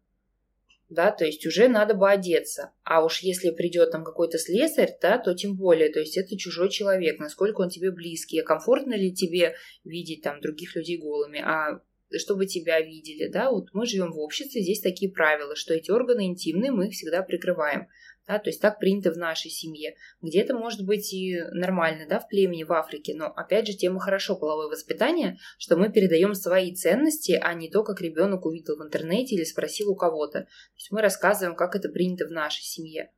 [0.89, 2.71] да, то есть уже надо бы одеться.
[2.83, 6.69] А уж если придет там какой-то слесарь, да, то тем более, то есть это чужой
[6.69, 11.81] человек, насколько он тебе близкий, а комфортно ли тебе видеть там других людей голыми, а
[12.19, 16.25] чтобы тебя видели, да, вот мы живем в обществе, здесь такие правила, что эти органы
[16.25, 17.87] интимные мы их всегда прикрываем,
[18.27, 19.95] да, то есть так принято в нашей семье.
[20.21, 24.35] Где-то может быть и нормально, да, в племени в Африке, но опять же тема хорошо
[24.35, 29.35] половое воспитание, что мы передаем свои ценности, а не то, как ребенок увидел в интернете
[29.35, 30.41] или спросил у кого-то.
[30.41, 30.47] То
[30.77, 33.11] есть мы рассказываем, как это принято в нашей семье.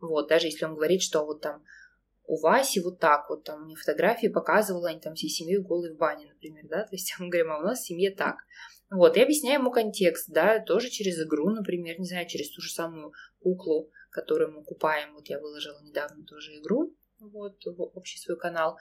[0.00, 1.62] Вот, даже если он говорит, что вот там
[2.28, 5.96] у Васи вот так вот, там, мне фотографии показывала, они там всей семьей голые в
[5.96, 8.36] бане, например, да, то есть мы говорим, а у нас в семье так.
[8.90, 12.70] Вот, и объясняем ему контекст, да, тоже через игру, например, не знаю, через ту же
[12.70, 18.38] самую куклу, которую мы купаем, вот я выложила недавно тоже игру, вот, в общий свой
[18.38, 18.76] канал,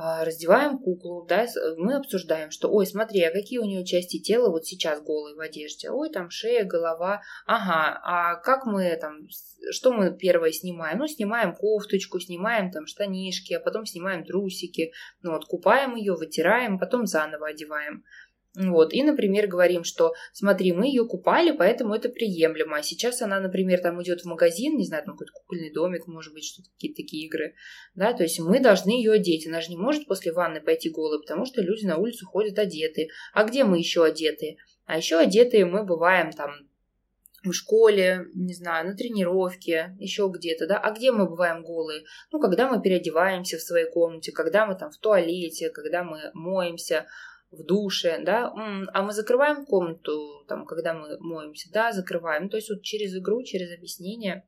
[0.00, 4.64] раздеваем куклу, да, мы обсуждаем, что, ой, смотри, а какие у нее части тела вот
[4.64, 5.90] сейчас голые в одежде?
[5.90, 7.22] Ой, там шея, голова.
[7.46, 9.26] Ага, а как мы там,
[9.72, 10.98] что мы первое снимаем?
[10.98, 16.78] Ну, снимаем кофточку, снимаем там штанишки, а потом снимаем трусики, ну, вот, купаем ее, вытираем,
[16.78, 18.04] потом заново одеваем.
[18.56, 18.92] Вот.
[18.92, 22.78] И, например, говорим, что смотри, мы ее купали, поэтому это приемлемо.
[22.78, 26.32] А сейчас она, например, там идет в магазин, не знаю, там какой-то кукольный домик, может
[26.32, 27.54] быть, что-то какие-то такие игры.
[27.94, 29.46] Да, то есть мы должны ее одеть.
[29.46, 33.08] Она же не может после ванны пойти голой, потому что люди на улицу ходят одетые.
[33.32, 34.56] А где мы еще одетые?
[34.86, 36.50] А еще одетые мы бываем там
[37.44, 42.04] в школе, не знаю, на тренировке, еще где-то, да, а где мы бываем голые?
[42.32, 47.06] Ну, когда мы переодеваемся в своей комнате, когда мы там в туалете, когда мы моемся,
[47.50, 48.52] в душе, да,
[48.92, 52.48] а мы закрываем комнату, там, когда мы моемся, да, закрываем.
[52.48, 54.44] То есть вот через игру, через объяснение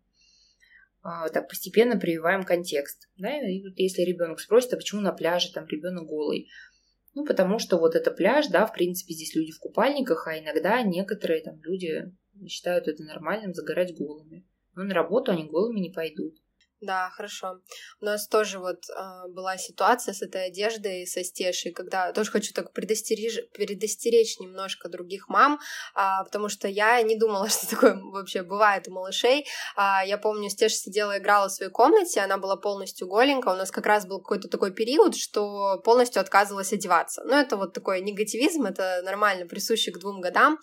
[1.02, 3.08] а, так постепенно прививаем контекст.
[3.16, 3.30] Да?
[3.30, 6.48] И вот если ребенок спросит, а почему на пляже там ребенок голый?
[7.14, 10.82] Ну, потому что вот это пляж, да, в принципе, здесь люди в купальниках, а иногда
[10.82, 12.12] некоторые там люди
[12.46, 14.46] считают это нормальным загорать голыми.
[14.74, 16.36] Но на работу они голыми не пойдут.
[16.80, 17.60] Да, хорошо.
[18.00, 22.54] У нас тоже вот э, была ситуация с этой одеждой, со стешей, когда тоже хочу
[22.54, 25.60] так предостеречь, предостеречь немножко других мам,
[25.94, 29.46] э, потому что я не думала, что такое вообще бывает у малышей.
[29.76, 33.70] Э, я помню, Стеша сидела, играла в своей комнате, она была полностью голенькая, у нас
[33.70, 37.22] как раз был какой-то такой период, что полностью отказывалась одеваться.
[37.26, 40.58] Ну, это вот такой негативизм, это нормально, присущий к двум годам.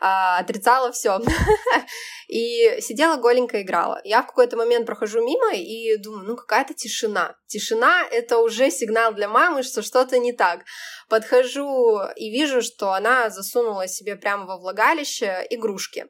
[0.00, 1.20] Э, отрицала все.
[2.28, 4.00] И сидела голенькая, играла.
[4.02, 7.36] Я в какой-то момент прохожу мимо и думаю, ну какая-то тишина.
[7.46, 10.64] Тишина— это уже сигнал для мамы, что что-то не так.
[11.08, 16.06] Подхожу и вижу, что она засунула себе прямо во влагалище игрушки.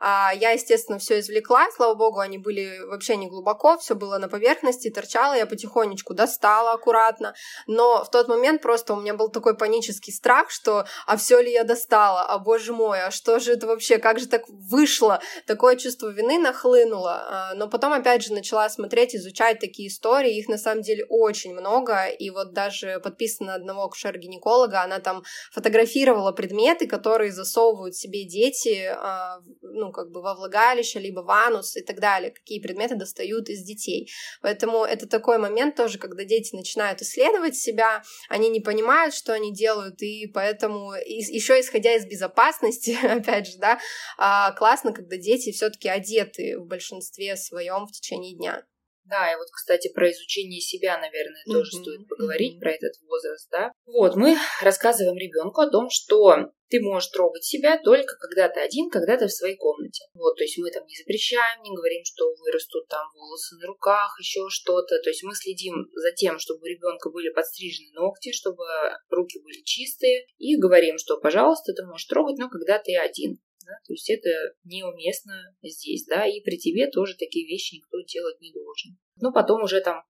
[0.00, 4.28] А, я, естественно, все извлекла, слава богу, они были вообще не глубоко, все было на
[4.28, 7.34] поверхности, торчало, я потихонечку достала аккуратно,
[7.66, 11.52] но в тот момент просто у меня был такой панический страх, что а все ли
[11.52, 15.76] я достала, а боже мой, а что же это вообще, как же так вышло, такое
[15.76, 20.58] чувство вины нахлынуло, а, но потом опять же начала смотреть, изучать такие истории, их на
[20.58, 27.32] самом деле очень много, и вот даже подписана одного акушер-гинеколога, она там фотографировала предметы, которые
[27.32, 31.98] засовывают себе дети, а, ну, ну, как бы во влагалище, либо в анус и так
[31.98, 34.10] далее, какие предметы достают из детей.
[34.42, 39.52] Поэтому это такой момент тоже, когда дети начинают исследовать себя, они не понимают, что они
[39.52, 43.78] делают, и поэтому еще исходя из безопасности, опять же, да,
[44.18, 48.64] а, классно, когда дети все-таки одеты в большинстве своем в течение дня.
[49.08, 51.80] Да, и вот, кстати, про изучение себя, наверное, тоже mm-hmm.
[51.82, 52.60] стоит поговорить mm-hmm.
[52.60, 53.72] про этот возраст, да.
[53.86, 58.90] Вот, мы рассказываем ребенку о том, что ты можешь трогать себя только когда ты один,
[58.90, 60.04] когда ты в своей комнате.
[60.12, 64.14] Вот, то есть мы там не запрещаем, не говорим, что вырастут там волосы на руках,
[64.20, 65.00] еще что-то.
[65.02, 68.64] То есть мы следим за тем, чтобы у ребенка были подстрижены ногти, чтобы
[69.08, 73.74] руки были чистые, и говорим, что, пожалуйста, ты можешь трогать, но когда ты один да,
[73.84, 74.30] то есть это
[74.64, 78.96] неуместно здесь, да, и при тебе тоже такие вещи никто делать не должен.
[79.20, 80.02] Ну, потом уже там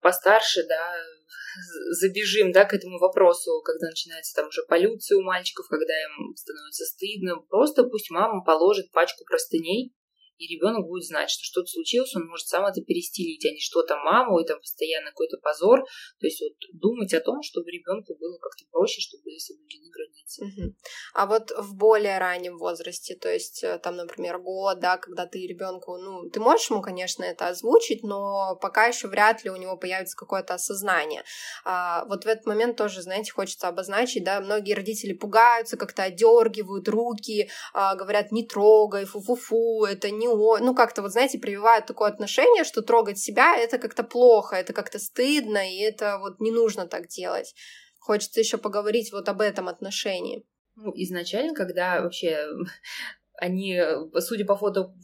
[0.00, 0.92] постарше, да,
[1.98, 6.84] забежим, да, к этому вопросу, когда начинается там уже полюция у мальчиков, когда им становится
[6.84, 9.94] стыдно, просто пусть мама положит пачку простыней,
[10.38, 13.96] и ребенок будет знать, что что-то случилось, он может сам это перестелить, а не что-то
[13.96, 15.80] маму, и там постоянно какой-то позор.
[16.18, 20.44] То есть вот думать о том, чтобы ребенку было как-то проще, чтобы были соблюдены границы.
[20.44, 20.74] Угу.
[21.14, 25.46] А вот в более раннем возрасте, то есть э, там, например, год, да, когда ты
[25.46, 29.76] ребенку, ну, ты можешь ему, конечно, это озвучить, но пока еще вряд ли у него
[29.76, 31.24] появится какое-то осознание.
[31.64, 36.88] А, вот в этот момент тоже, знаете, хочется обозначить, да, многие родители пугаются, как-то одергивают
[36.88, 42.10] руки, а, говорят, не трогай, фу-фу-фу, это не не ну как-то вот знаете прививают такое
[42.10, 46.86] отношение, что трогать себя это как-то плохо, это как-то стыдно и это вот не нужно
[46.86, 47.54] так делать.
[47.98, 50.44] Хочется еще поговорить вот об этом отношении.
[50.76, 52.46] Ну, изначально, когда вообще
[53.34, 53.80] они,
[54.20, 54.94] судя по фото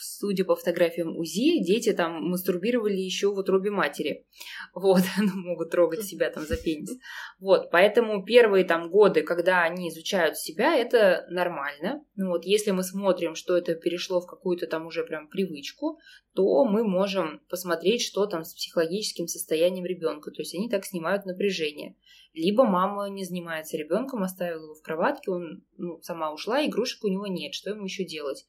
[0.00, 4.26] судя по фотографиям УЗИ, дети там мастурбировали еще в утробе матери.
[4.74, 6.90] Вот, ну, могут трогать себя там за пенис.
[7.38, 12.04] Вот, поэтому первые там годы, когда они изучают себя, это нормально.
[12.14, 15.98] Ну вот, если мы смотрим, что это перешло в какую-то там уже прям привычку,
[16.34, 20.30] то мы можем посмотреть, что там с психологическим состоянием ребенка.
[20.30, 21.96] То есть они так снимают напряжение.
[22.34, 27.08] Либо мама не занимается ребенком, оставила его в кроватке, он ну, сама ушла, игрушек у
[27.08, 27.54] него нет.
[27.54, 28.46] Что ему еще делать?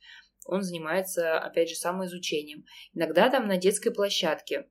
[0.47, 2.65] Он занимается, опять же, самоизучением.
[2.93, 4.67] Иногда там на детской площадке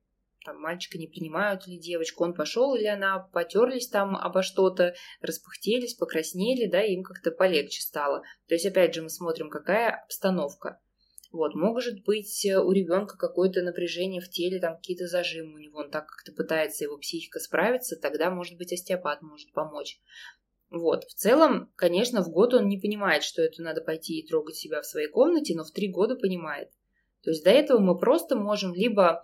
[0.47, 5.95] там мальчика не принимают или девочку, он пошел или она, потерлись там обо что-то, распыхтелись,
[5.95, 8.21] покраснели, да, им как-то полегче стало.
[8.47, 10.79] То есть, опять же, мы смотрим, какая обстановка.
[11.33, 15.91] Вот, может быть, у ребенка какое-то напряжение в теле, там какие-то зажимы у него, он
[15.91, 19.99] так как-то пытается его психика справиться, тогда, может быть, остеопат может помочь.
[20.69, 21.05] Вот.
[21.05, 24.81] В целом, конечно, в год он не понимает, что это надо пойти и трогать себя
[24.81, 26.69] в своей комнате, но в три года понимает.
[27.23, 29.23] То есть до этого мы просто можем либо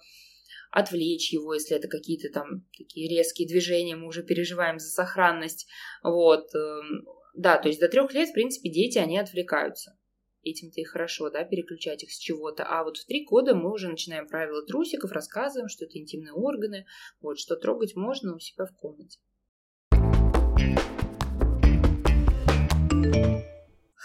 [0.72, 5.68] отвлечь его, если это какие-то там такие резкие движения, мы уже переживаем за сохранность.
[6.02, 6.54] Вот.
[6.56, 9.98] Эм, да, то есть до трех лет, в принципе, дети, они отвлекаются.
[10.44, 12.66] Этим-то и хорошо, да, переключать их с чего-то.
[12.66, 16.86] А вот в три года мы уже начинаем правила трусиков, рассказываем, что это интимные органы,
[17.22, 19.20] вот, что трогать можно у себя в комнате.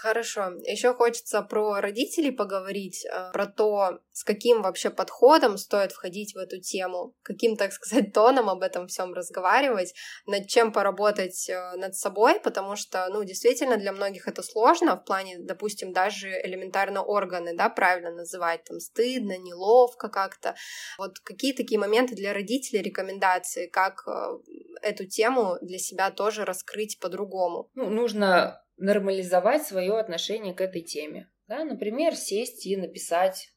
[0.01, 0.53] Хорошо.
[0.63, 6.37] Еще хочется про родителей поговорить, э, про то, с каким вообще подходом стоит входить в
[6.37, 9.93] эту тему, каким, так сказать, тоном об этом всем разговаривать,
[10.25, 15.03] над чем поработать э, над собой, потому что, ну, действительно, для многих это сложно в
[15.03, 20.55] плане, допустим, даже элементарно органы, да, правильно называть, там, стыдно, неловко как-то.
[20.97, 24.37] Вот какие такие моменты для родителей, рекомендации, как э,
[24.81, 27.69] эту тему для себя тоже раскрыть по-другому?
[27.75, 31.29] Ну, нужно нормализовать свое отношение к этой теме.
[31.47, 31.63] Да?
[31.63, 33.53] Например, сесть и написать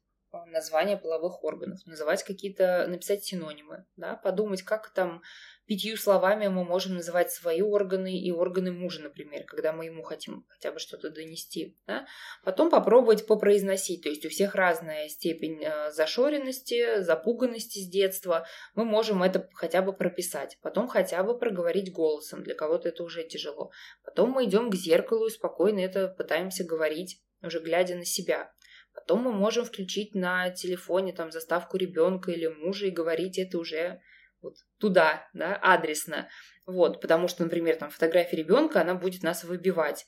[0.47, 5.23] названия половых органов, называть какие-то, написать синонимы, да, подумать, как там
[5.66, 10.44] пятью словами мы можем называть свои органы и органы мужа, например, когда мы ему хотим
[10.48, 11.76] хотя бы что-то донести.
[11.86, 12.06] Да?
[12.44, 18.46] Потом попробовать попроизносить, то есть у всех разная степень э, зашоренности, запуганности с детства.
[18.74, 23.24] Мы можем это хотя бы прописать, потом хотя бы проговорить голосом, для кого-то это уже
[23.24, 23.70] тяжело.
[24.04, 28.52] Потом мы идем к зеркалу и спокойно это пытаемся говорить, уже глядя на себя.
[28.94, 34.00] Потом мы можем включить на телефоне там заставку ребенка или мужа и говорить это уже
[34.43, 36.28] вот туда, да, адресно.
[36.66, 40.07] Вот, потому что, например, там фотография ребенка, она будет нас выбивать.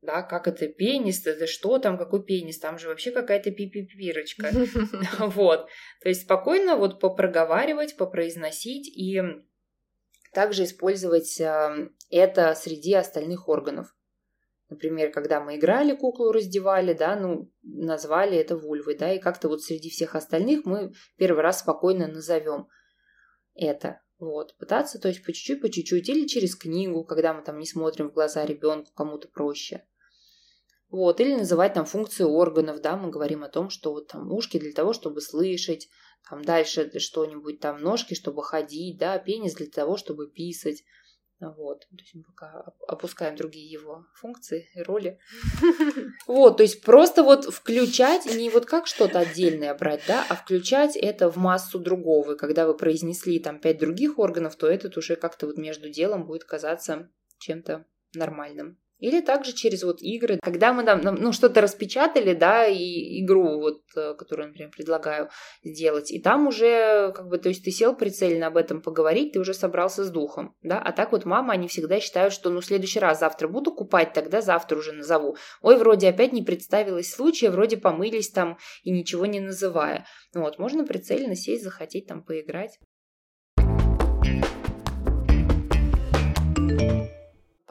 [0.00, 4.50] Да, как это пенис, это что там, какой пенис, там же вообще какая-то пипипирочка.
[5.18, 5.68] Вот.
[6.02, 9.22] То есть спокойно вот попроговаривать, попроизносить и
[10.32, 13.94] также использовать а, это среди остальных органов.
[14.72, 19.62] Например, когда мы играли, куклу раздевали, да, ну, назвали это вульвой, да, и как-то вот
[19.62, 22.68] среди всех остальных мы первый раз спокойно назовем
[23.54, 24.00] это.
[24.18, 27.66] Вот, пытаться, то есть по чуть-чуть, по чуть-чуть, или через книгу, когда мы там не
[27.66, 29.84] смотрим в глаза ребенку, кому-то проще.
[30.90, 34.58] Вот, или называть там функции органов, да, мы говорим о том, что вот там ушки
[34.58, 35.88] для того, чтобы слышать,
[36.28, 40.84] там дальше что-нибудь, там ножки, чтобы ходить, да, пенис для того, чтобы писать.
[41.50, 45.18] Вот, то есть мы пока опускаем другие его функции и роли.
[46.26, 50.96] Вот, то есть просто вот включать, не вот как что-то отдельное брать, да, а включать
[50.96, 52.32] это в массу другого.
[52.32, 56.26] И когда вы произнесли там пять других органов, то этот уже как-то вот между делом
[56.26, 58.78] будет казаться чем-то нормальным.
[59.02, 63.80] Или также через вот игры, когда мы там, ну, что-то распечатали, да, и игру вот,
[63.96, 65.28] э, которую, например, предлагаю
[65.64, 69.40] сделать, и там уже, как бы, то есть ты сел прицельно об этом поговорить, ты
[69.40, 72.64] уже собрался с духом, да, а так вот мама, они всегда считают, что, ну, в
[72.64, 75.36] следующий раз завтра буду купать, тогда завтра уже назову.
[75.62, 80.06] Ой, вроде опять не представилось случая, вроде помылись там и ничего не называя.
[80.32, 82.78] Вот, можно прицельно сесть, захотеть там поиграть.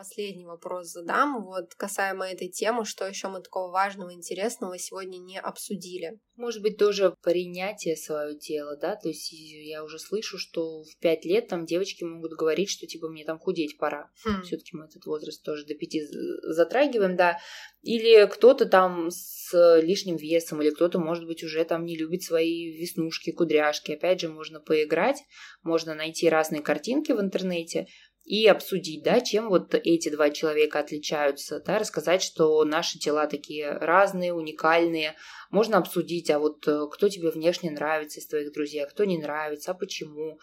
[0.01, 5.39] Последний вопрос задам, вот касаемо этой темы, что еще мы такого важного, интересного сегодня не
[5.39, 6.19] обсудили?
[6.35, 11.23] Может быть, тоже принятие своего тела, да, то есть я уже слышу, что в пять
[11.23, 14.09] лет там девочки могут говорить, что типа мне там худеть пора.
[14.25, 14.41] Хм.
[14.41, 16.01] Все-таки мы этот возраст тоже до пяти
[16.41, 17.37] затрагиваем, да.
[17.83, 22.71] Или кто-то там с лишним весом, или кто-то, может быть, уже там не любит свои
[22.71, 23.91] веснушки, кудряшки.
[23.91, 25.21] Опять же, можно поиграть,
[25.61, 27.85] можно найти разные картинки в интернете,
[28.23, 33.71] и обсудить, да, чем вот эти два человека отличаются, да, рассказать, что наши тела такие
[33.71, 35.15] разные, уникальные.
[35.49, 39.17] Можно обсудить, а вот э, кто тебе внешне нравится из твоих друзей, а кто не
[39.17, 40.39] нравится, а почему.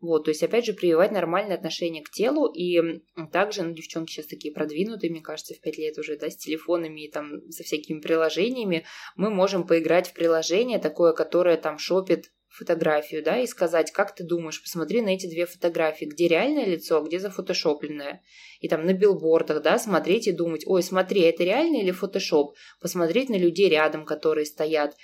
[0.00, 3.00] Вот, то есть, опять же, прививать нормальное отношение к телу, и
[3.32, 7.06] также, ну, девчонки сейчас такие продвинутые, мне кажется, в пять лет уже, да, с телефонами
[7.06, 8.84] и там со всякими приложениями,
[9.16, 14.24] мы можем поиграть в приложение такое, которое там шопит фотографию, да, и сказать, как ты
[14.24, 18.22] думаешь, посмотри на эти две фотографии, где реальное лицо, а где зафотошопленное.
[18.60, 22.56] И там на билбордах, да, смотреть и думать, ой, смотри, это реально или фотошоп?
[22.80, 24.96] Посмотреть на людей рядом, которые стоят,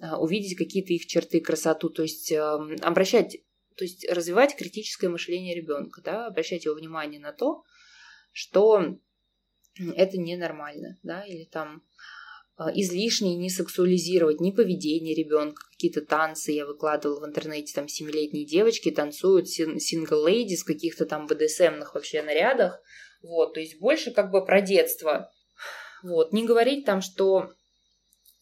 [0.00, 3.38] а, увидеть какие-то их черты, красоту, то есть эм, обращать,
[3.76, 7.62] то есть развивать критическое мышление ребенка, да, обращать его внимание на то,
[8.32, 8.96] что
[9.96, 11.82] это ненормально, да, или там
[12.74, 18.90] излишне не сексуализировать ни поведение ребенка, какие-то танцы я выкладывала в интернете, там семилетние девочки
[18.90, 22.80] танцуют сингл леди с каких-то там БДСМных вообще нарядах,
[23.22, 25.30] вот, то есть больше как бы про детство,
[26.02, 27.52] вот, не говорить там, что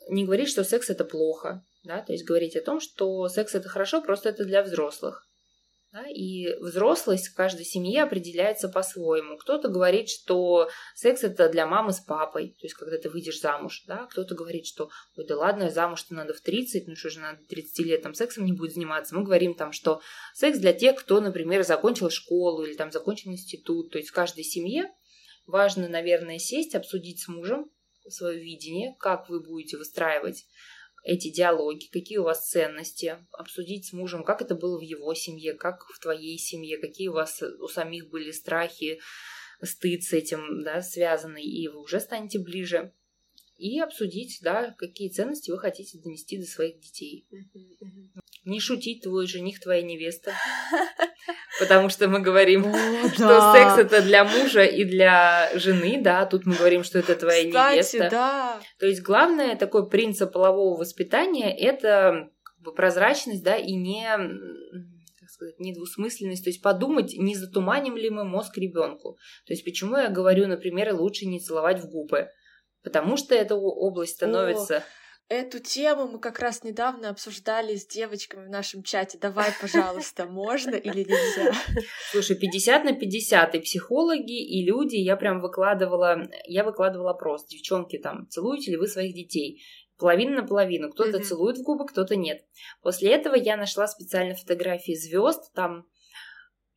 [0.09, 3.69] не говорить, что секс это плохо, да, то есть говорить о том, что секс это
[3.69, 5.30] хорошо, просто это для взрослых.
[5.93, 9.37] Да, и взрослость в каждой семье определяется по-своему.
[9.37, 13.83] Кто-то говорит, что секс это для мамы с папой, то есть когда ты выйдешь замуж.
[13.89, 14.07] Да?
[14.07, 17.79] Кто-то говорит, что ой, да ладно, замуж-то надо в 30, ну что же надо 30
[17.85, 19.17] лет там сексом не будет заниматься.
[19.17, 20.01] Мы говорим там, что
[20.33, 23.91] секс для тех, кто, например, закончил школу или там закончил институт.
[23.91, 24.93] То есть в каждой семье
[25.47, 27.69] важно, наверное, сесть, обсудить с мужем
[28.09, 30.47] свое видение, как вы будете выстраивать
[31.03, 35.55] эти диалоги, какие у вас ценности, обсудить с мужем, как это было в его семье,
[35.55, 39.01] как в твоей семье, какие у вас у самих были страхи,
[39.63, 42.93] стыд с этим да, связанный, и вы уже станете ближе.
[43.61, 47.27] И обсудить, да, какие ценности вы хотите донести до своих детей.
[48.45, 50.33] Не шутить, твой жених, твоя невеста.
[51.59, 52.65] Потому что мы говорим,
[53.13, 57.45] что секс это для мужа и для жены, да, тут мы говорим, что это твоя
[57.45, 58.59] невеста.
[58.79, 62.31] То есть главное такой принцип полового воспитания это
[62.75, 64.09] прозрачность, да, и не
[65.29, 69.19] сказать, недвусмысленность, то есть подумать, не затуманим ли мы мозг ребенку.
[69.47, 72.31] То есть почему я говорю, например, лучше не целовать в губы,
[72.83, 74.79] потому что эта область становится...
[74.79, 74.83] О
[75.31, 79.17] Эту тему мы как раз недавно обсуждали с девочками в нашем чате.
[79.17, 81.53] Давай, пожалуйста, можно или нельзя?
[82.11, 87.47] Слушай, 50 на 50, и психологи, и люди, я прям выкладывала, я выкладывала опрос.
[87.47, 89.63] Девчонки там, целуете ли вы своих детей?
[89.99, 90.91] Половина на половину.
[90.91, 91.23] Кто-то mm-hmm.
[91.23, 92.45] целует в губы, кто-то нет.
[92.83, 95.87] После этого я нашла специально фотографии звезд, там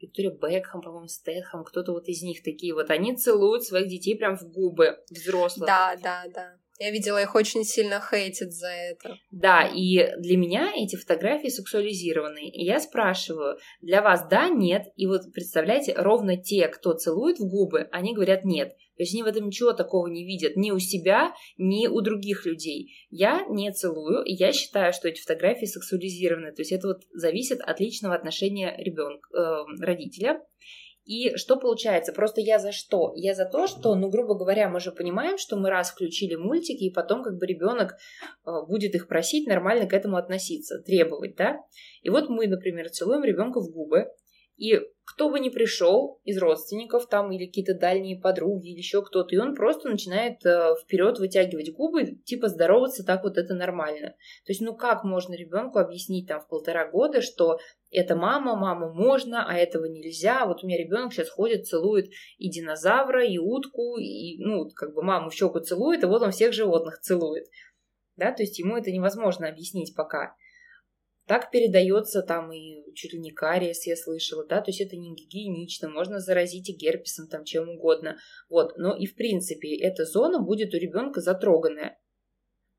[0.04, 4.38] Виктория Бекхэм, по-моему, Стэтхэм, кто-то вот из них такие вот, они целуют своих детей прям
[4.38, 5.68] в губы взрослых.
[5.68, 6.58] Да, да, да.
[6.80, 9.16] Я видела, их очень сильно хейтят за это.
[9.32, 12.50] Да, и для меня эти фотографии сексуализированы.
[12.50, 14.88] И я спрашиваю, для вас да, нет?
[14.96, 18.76] И вот представляете, ровно те, кто целует в губы, они говорят нет.
[18.96, 22.46] То есть они в этом ничего такого не видят ни у себя, ни у других
[22.46, 22.94] людей.
[23.10, 26.52] Я не целую, и я считаю, что эти фотографии сексуализированы.
[26.52, 30.42] То есть это вот зависит от личного отношения ребенка, э, родителя.
[31.06, 32.14] И что получается?
[32.14, 33.12] Просто я за что?
[33.16, 36.86] Я за то, что, ну, грубо говоря, мы же понимаем, что мы раз включили мультики,
[36.86, 37.94] и потом как бы ребенок
[38.46, 41.58] э, будет их просить нормально к этому относиться, требовать, да?
[42.04, 44.08] И вот мы, например, целуем ребенка в губы,
[44.58, 49.36] и кто бы ни пришел из родственников там или какие-то дальние подруги или еще кто-то,
[49.36, 54.10] и он просто начинает э, вперед вытягивать губы, типа здороваться так вот это нормально.
[54.46, 57.60] То есть, ну как можно ребенку объяснить там в полтора года, что
[57.92, 60.46] это мама, маму можно, а этого нельзя.
[60.46, 65.04] Вот у меня ребенок сейчас ходит, целует и динозавра, и утку, и, ну, как бы
[65.04, 67.46] маму в щеку целует, и вот он всех животных целует.
[68.16, 70.36] Да, то есть ему это невозможно объяснить пока.
[71.26, 75.16] Так передается там и чуть ли не кариес, я слышала, да, то есть это не
[75.16, 78.18] гигиенично, можно заразить и герпесом, там, чем угодно.
[78.50, 81.98] Вот, но и в принципе эта зона будет у ребенка затроганная.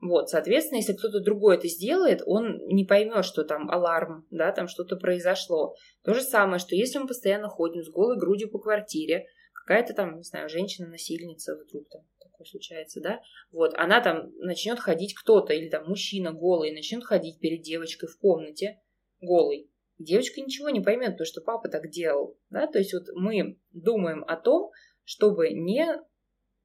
[0.00, 4.68] Вот, соответственно, если кто-то другой это сделает, он не поймет, что там аларм, да, там
[4.68, 5.74] что-то произошло.
[6.02, 9.24] То же самое, что если мы постоянно ходим с голой грудью по квартире,
[9.54, 12.02] какая-то там, не знаю, женщина-насильница вдруг там
[12.34, 13.20] такое случается, да,
[13.52, 18.18] вот, она там начнет ходить кто-то, или там мужчина голый начнет ходить перед девочкой в
[18.18, 18.80] комнате
[19.20, 23.58] голый, девочка ничего не поймет, потому что папа так делал, да, то есть вот мы
[23.72, 24.70] думаем о том,
[25.04, 25.86] чтобы не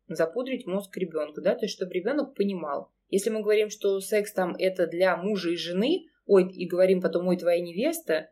[0.07, 4.55] запудрить мозг ребенку, да, то есть чтобы ребенок понимал, если мы говорим, что секс там
[4.57, 8.31] это для мужа и жены, ой, и говорим потом, ой, твоя невеста,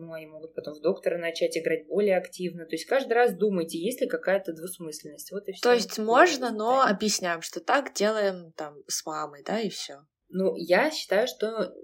[0.00, 2.64] ну, они могут потом в доктора начать играть более активно.
[2.64, 5.30] То есть каждый раз думайте, есть ли какая-то двусмысленность.
[5.32, 5.62] Вот и все.
[5.62, 10.04] То есть можно, но объясняем, что так делаем там с мамой, да, и все.
[10.28, 11.74] Ну, я считаю, что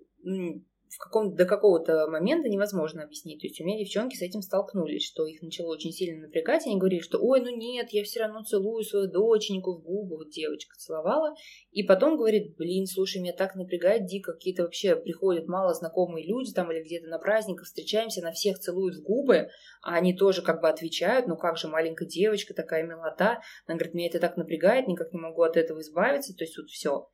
[0.97, 3.43] в каком до какого-то момента невозможно объяснить.
[3.43, 6.67] То есть у меня девчонки с этим столкнулись, что их начало очень сильно напрягать.
[6.67, 10.17] Они говорили, что ой, ну нет, я все равно целую свою доченьку в губы.
[10.17, 11.35] Вот девочка целовала.
[11.71, 14.33] И потом говорит, блин, слушай, меня так напрягает дико.
[14.33, 18.97] Какие-то вообще приходят мало знакомые люди там или где-то на праздниках встречаемся, на всех целуют
[18.97, 19.51] в губы,
[19.83, 23.43] а они тоже как бы отвечают, ну как же маленькая девочка, такая милота.
[23.67, 26.35] Она говорит, меня это так напрягает, никак не могу от этого избавиться.
[26.35, 27.11] То есть вот все.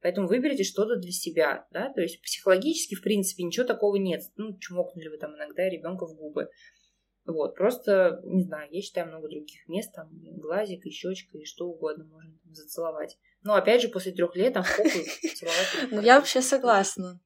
[0.00, 4.22] Поэтому выберите что-то для себя, да, то есть психологически, в принципе, ничего такого нет.
[4.36, 6.50] Ну, чмокнули вы там иногда ребенка в губы.
[7.26, 11.66] Вот, просто, не знаю, я считаю много других мест, там, глазик и щечка, и что
[11.66, 13.18] угодно можно там, зацеловать.
[13.42, 14.92] Но, опять же, после трех лет там фокус
[15.36, 15.66] целовать.
[15.90, 17.20] Ну, я вообще согласна.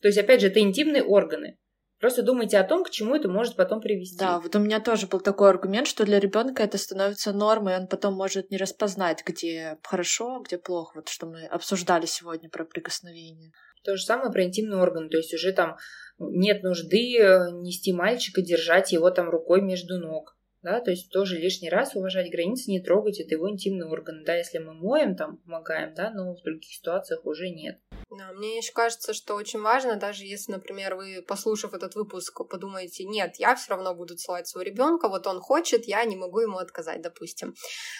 [0.00, 1.58] То есть, опять же, это интимные органы.
[2.00, 4.18] Просто думайте о том, к чему это может потом привести.
[4.18, 7.88] Да, вот у меня тоже был такой аргумент, что для ребенка это становится нормой, он
[7.88, 10.92] потом может не распознать, где хорошо, где плохо.
[10.96, 13.52] Вот что мы обсуждали сегодня про прикосновение.
[13.84, 15.08] То же самое про интимные органы.
[15.08, 15.76] То есть уже там
[16.18, 21.36] нет нужды э, нести мальчика, держать его там рукой между ног да, то есть тоже
[21.36, 25.38] лишний раз уважать границы, не трогать это его интимный орган, да, если мы моем, там,
[25.38, 27.78] помогаем, да, но в других ситуациях уже нет.
[28.10, 33.04] Да, мне еще кажется, что очень важно, даже если, например, вы, послушав этот выпуск, подумаете,
[33.04, 36.56] нет, я все равно буду целовать своего ребенка, вот он хочет, я не могу ему
[36.56, 37.54] отказать, допустим,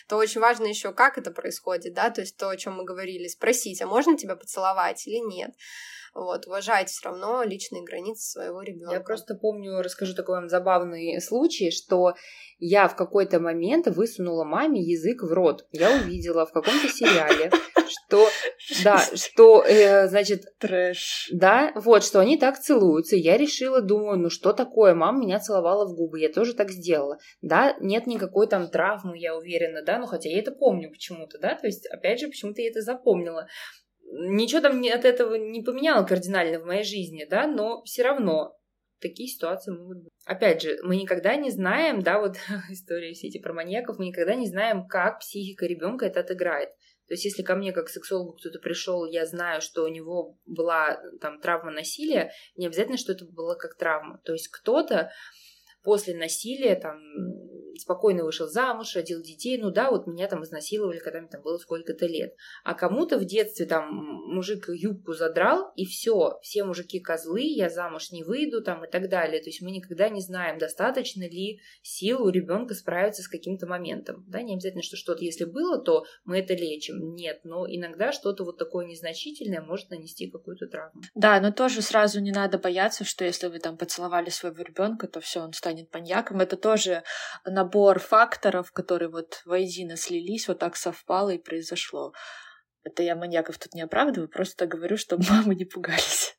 [0.09, 3.29] то очень важно еще, как это происходит, да, то есть то, о чем мы говорили,
[3.29, 5.51] спросить, а можно тебя поцеловать или нет,
[6.19, 8.95] вот, уважать все равно личные границы своего ребенка.
[8.95, 12.15] Я просто помню, расскажу такой вам забавный случай, что
[12.59, 15.67] я в какой-то момент высунула маме язык в рот.
[15.73, 17.51] Я увидела в каком-то сериале,
[17.89, 18.27] что,
[18.83, 20.45] да, что, э, значит...
[20.59, 21.31] Трэш.
[21.33, 23.15] Да, вот, что они так целуются.
[23.15, 27.19] Я решила, думаю, ну что такое, мама меня целовала в губы, я тоже так сделала.
[27.43, 31.55] Да, нет никакой там травмы, я уверена, да, но хотя я это помню почему-то, да,
[31.55, 33.47] то есть, опять же, почему-то я это запомнила
[34.11, 38.57] ничего там от этого не поменяло кардинально в моей жизни, да, но все равно
[39.01, 40.13] такие ситуации могут быть.
[40.25, 42.37] Опять же, мы никогда не знаем, да, вот
[42.71, 46.71] истории все эти про маньяков, мы никогда не знаем, как психика ребенка это отыграет.
[47.09, 51.01] То есть, если ко мне как сексологу кто-то пришел, я знаю, что у него была
[51.23, 54.21] там травма насилия, не обязательно, что это было как травма.
[54.25, 55.11] То есть кто-то
[55.83, 56.99] после насилия там
[57.79, 61.59] спокойно вышел замуж, родил детей, ну да, вот меня там изнасиловали, когда мне там было
[61.59, 62.35] сколько-то лет.
[62.65, 68.11] А кому-то в детстве там мужик юбку задрал, и все, все мужики козлы, я замуж
[68.11, 69.41] не выйду там и так далее.
[69.41, 74.25] То есть мы никогда не знаем, достаточно ли сил у ребенка справиться с каким-то моментом.
[74.29, 77.15] Да, не обязательно, что что-то, если было, то мы это лечим.
[77.15, 81.03] Нет, но иногда что-то вот такое незначительное может нанести какую-то травму.
[81.15, 85.21] Да, но тоже сразу не надо бояться, что если вы там поцеловали своего ребенка, то
[85.21, 86.41] все, он станет маньяком.
[86.41, 87.03] Это тоже
[87.69, 92.13] набор факторов, которые вот воедино слились, вот так совпало и произошло.
[92.83, 96.39] Это я маньяков тут не оправдываю, просто говорю, чтобы мамы не пугались.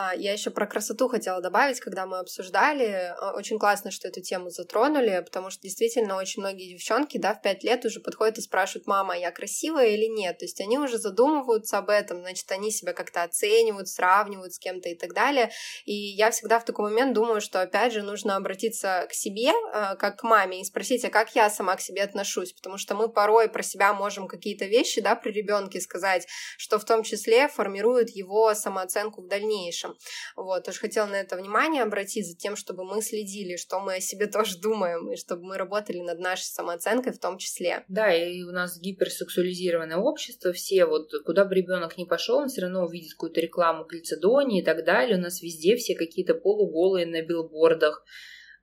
[0.00, 3.12] А, я еще про красоту хотела добавить, когда мы обсуждали.
[3.20, 7.42] А, очень классно, что эту тему затронули, потому что действительно очень многие девчонки, да, в
[7.42, 10.38] пять лет уже подходят и спрашивают, мама, я красивая или нет?
[10.38, 14.88] То есть они уже задумываются об этом, значит, они себя как-то оценивают, сравнивают с кем-то
[14.88, 15.50] и так далее.
[15.84, 19.96] И я всегда в такой момент думаю, что, опять же, нужно обратиться к себе, а,
[19.96, 22.52] как к маме, и спросить, а как я сама к себе отношусь?
[22.52, 26.84] Потому что мы порой про себя можем какие-то вещи, да, при ребенке сказать, что в
[26.84, 29.96] том числе формирует его самооценку в дальнейшем дальнейшем.
[30.36, 34.00] Вот, тоже хотела на это внимание обратить за тем, чтобы мы следили, что мы о
[34.00, 37.84] себе тоже думаем, и чтобы мы работали над нашей самооценкой в том числе.
[37.88, 42.62] Да, и у нас гиперсексуализированное общество, все вот, куда бы ребенок ни пошел, он все
[42.62, 45.18] равно увидит какую-то рекламу глицидони и так далее.
[45.18, 48.04] У нас везде все какие-то полуголые на билбордах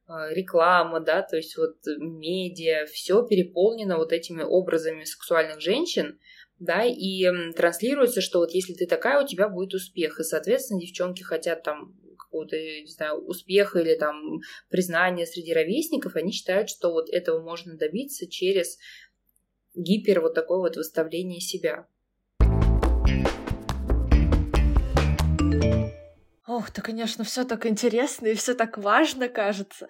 [0.07, 6.19] э, реклама, да, то есть вот медиа, все переполнено вот этими образами сексуальных женщин,
[6.59, 11.23] да, и транслируется, что вот если ты такая, у тебя будет успех, и, соответственно, девчонки
[11.23, 14.39] хотят там какого-то, не знаю, успеха или там
[14.69, 18.77] признания среди ровесников, они считают, что вот этого можно добиться через
[19.75, 21.87] гипер вот такое вот выставление себя.
[26.47, 29.87] Ох, да, конечно, все так интересно и все так важно, кажется.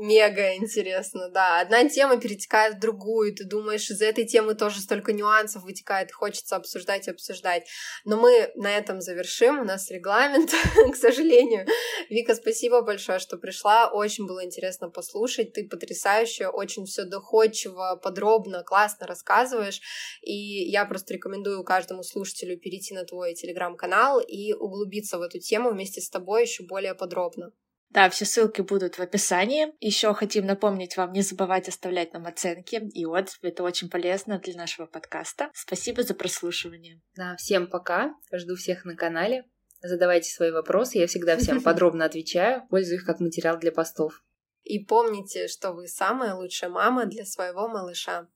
[0.00, 1.60] Мега интересно, да.
[1.60, 6.54] Одна тема перетекает в другую, ты думаешь, из этой темы тоже столько нюансов вытекает, хочется
[6.54, 7.68] обсуждать и обсуждать.
[8.04, 10.52] Но мы на этом завершим, у нас регламент,
[10.92, 11.66] к сожалению.
[12.10, 18.62] Вика, спасибо большое, что пришла, очень было интересно послушать, ты потрясающая, очень все доходчиво, подробно,
[18.62, 19.80] классно рассказываешь,
[20.22, 20.32] и
[20.70, 26.00] я просто рекомендую каждому слушателю перейти на твой телеграм-канал и углубиться в эту тему вместе
[26.00, 27.52] с тобой еще более подробно.
[27.90, 29.68] Да, все ссылки будут в описании.
[29.80, 33.48] Еще хотим напомнить вам не забывать оставлять нам оценки и отзывы.
[33.48, 35.50] Это очень полезно для нашего подкаста.
[35.54, 37.00] Спасибо за прослушивание.
[37.16, 38.14] Да, всем пока.
[38.32, 39.44] Жду всех на канале.
[39.80, 40.98] Задавайте свои вопросы.
[40.98, 42.66] Я всегда всем подробно отвечаю.
[42.68, 44.22] Пользую их как материал для постов.
[44.64, 48.28] И помните, что вы самая лучшая мама для своего малыша.